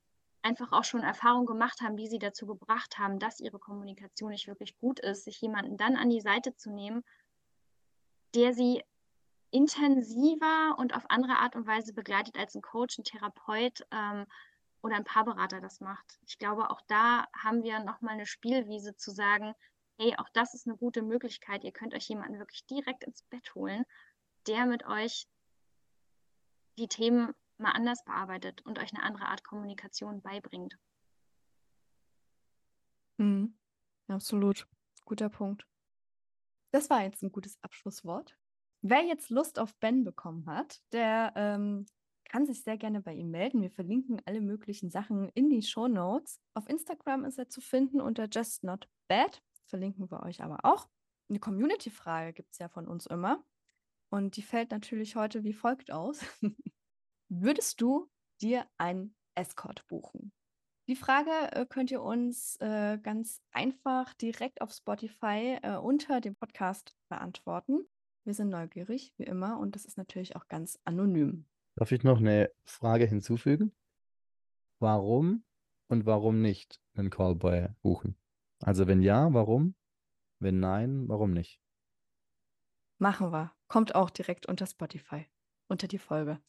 einfach 0.43 0.73
auch 0.73 0.85
schon 0.85 1.03
Erfahrungen 1.03 1.47
gemacht 1.47 1.81
haben, 1.83 1.97
die 1.97 2.07
sie 2.07 2.21
dazu 2.21 2.47
gebracht 2.47 2.97
haben, 2.99 3.19
dass 3.19 3.41
ihre 3.41 3.59
Kommunikation 3.59 4.31
nicht 4.31 4.47
wirklich 4.47 4.79
gut 4.79 5.01
ist, 5.01 5.25
sich 5.25 5.41
jemanden 5.41 5.77
dann 5.77 5.97
an 5.97 6.09
die 6.09 6.21
Seite 6.21 6.55
zu 6.55 6.71
nehmen, 6.71 7.05
der 8.35 8.55
sie 8.55 8.83
intensiver 9.51 10.77
und 10.79 10.95
auf 10.95 11.05
andere 11.09 11.39
Art 11.39 11.57
und 11.57 11.67
Weise 11.67 11.93
begleitet, 11.93 12.37
als 12.39 12.55
ein 12.55 12.63
Coach, 12.63 12.99
ein 12.99 13.05
Therapeut 13.05 13.87
ähm, 13.91 14.27
oder 14.83 14.97
ein 14.97 15.05
Paarberater 15.05 15.61
das 15.61 15.81
macht. 15.81 16.19
Ich 16.27 16.39
glaube, 16.39 16.71
auch 16.71 16.81
da 16.89 17.27
haben 17.37 17.63
wir 17.63 17.81
nochmal 17.81 18.15
eine 18.15 18.27
Spielwiese 18.27 18.97
zu 18.97 19.11
sagen, 19.11 19.55
hey, 19.99 20.15
auch 20.19 20.29
das 20.33 20.55
ist 20.55 20.67
eine 20.67 20.77
gute 20.77 21.03
Möglichkeit. 21.03 21.65
Ihr 21.65 21.73
könnt 21.73 21.95
euch 21.95 22.09
jemanden 22.09 22.39
wirklich 22.39 22.67
direkt 22.67 23.05
ins 23.05 23.23
Bett 23.23 23.55
holen, 23.55 23.85
der 24.47 24.67
mit 24.67 24.85
euch 24.87 25.27
die 26.79 26.89
Themen 26.89 27.33
mal 27.59 27.73
anders 27.73 28.05
bearbeitet 28.05 28.65
und 28.67 28.79
euch 28.79 28.93
eine 28.93 29.03
andere 29.03 29.27
Art 29.27 29.43
Kommunikation 29.43 30.21
beibringt. 30.21 30.77
Mhm. 33.17 33.57
Absolut. 34.09 34.67
Guter 35.05 35.29
Punkt. 35.29 35.67
Das 36.71 36.91
war 36.91 37.03
jetzt 37.03 37.23
ein 37.23 37.33
gutes 37.33 37.59
Abschlusswort. 37.63 38.37
Wer 38.89 39.03
jetzt 39.03 39.31
Lust 39.31 39.59
auf 39.59 39.75
Ben 39.81 40.05
bekommen 40.05 40.47
hat, 40.47 40.81
der 40.93 41.33
ähm, 41.35 41.87
kann 42.23 42.47
sich 42.47 42.63
sehr 42.63 42.79
gerne 42.79 43.01
bei 43.01 43.15
ihm 43.15 43.33
melden. 43.33 43.61
Wir 43.61 43.71
verlinken 43.73 44.23
alle 44.27 44.41
möglichen 44.41 44.91
Sachen 44.91 45.29
in 45.31 45.51
die 45.51 45.63
Show 45.63 45.89
Notes. 45.89 46.41
Auf 46.55 46.69
Instagram 46.69 47.25
ist 47.25 47.37
er 47.37 47.49
zu 47.49 47.61
finden 47.61 48.01
unter 48.01 48.29
Just 48.31 48.63
Not 48.63 48.89
Bad. 49.09 49.43
Verlinken 49.65 50.09
wir 50.09 50.23
euch 50.23 50.41
aber 50.41 50.61
auch. 50.63 50.89
Eine 51.29 51.41
Community-Frage 51.41 52.33
gibt 52.33 52.53
es 52.53 52.61
ja 52.61 52.69
von 52.69 52.87
uns 52.87 53.07
immer. 53.07 53.45
Und 54.09 54.37
die 54.37 54.43
fällt 54.43 54.71
natürlich 54.71 55.17
heute 55.17 55.43
wie 55.43 55.53
folgt 55.53 55.91
aus. 55.91 56.21
Würdest 57.29 57.81
du 57.81 58.09
dir 58.41 58.69
einen 58.79 59.17
Escort 59.35 59.85
buchen? 59.89 60.31
Die 60.87 60.95
Frage 60.95 61.33
äh, 61.51 61.67
könnt 61.67 61.91
ihr 61.91 62.03
uns 62.03 62.55
äh, 62.61 62.99
ganz 63.03 63.43
einfach 63.51 64.15
direkt 64.15 64.61
auf 64.61 64.71
Spotify 64.71 65.59
äh, 65.61 65.75
unter 65.75 66.21
dem 66.21 66.37
Podcast 66.37 66.95
beantworten. 67.09 67.89
Wir 68.27 68.35
sind 68.35 68.49
neugierig, 68.49 69.15
wie 69.19 69.23
immer, 69.23 69.57
und 69.57 69.77
das 69.77 69.85
ist 69.85 69.97
natürlich 69.97 70.35
auch 70.35 70.49
ganz 70.49 70.81
anonym. 70.85 71.47
Darf 71.77 71.93
ich 71.93 72.03
noch 72.03 72.19
eine 72.19 72.51
Frage 72.65 73.05
hinzufügen? 73.05 73.71
Warum 74.81 75.45
und 75.87 76.07
warum 76.07 76.43
nicht 76.43 76.81
einen 76.95 77.09
Callboy 77.09 77.69
buchen? 77.83 78.17
Also 78.59 78.89
wenn 78.89 79.01
ja, 79.01 79.33
warum? 79.33 79.77
Wenn 80.41 80.59
nein, 80.59 81.07
warum 81.07 81.35
nicht? 81.35 81.61
Machen 82.99 83.31
wir. 83.31 83.53
Kommt 83.69 83.95
auch 83.95 84.11
direkt 84.11 84.47
unter 84.47 84.67
Spotify, 84.67 85.29
unter 85.69 85.87
die 85.87 85.99
Folge. 85.99 86.41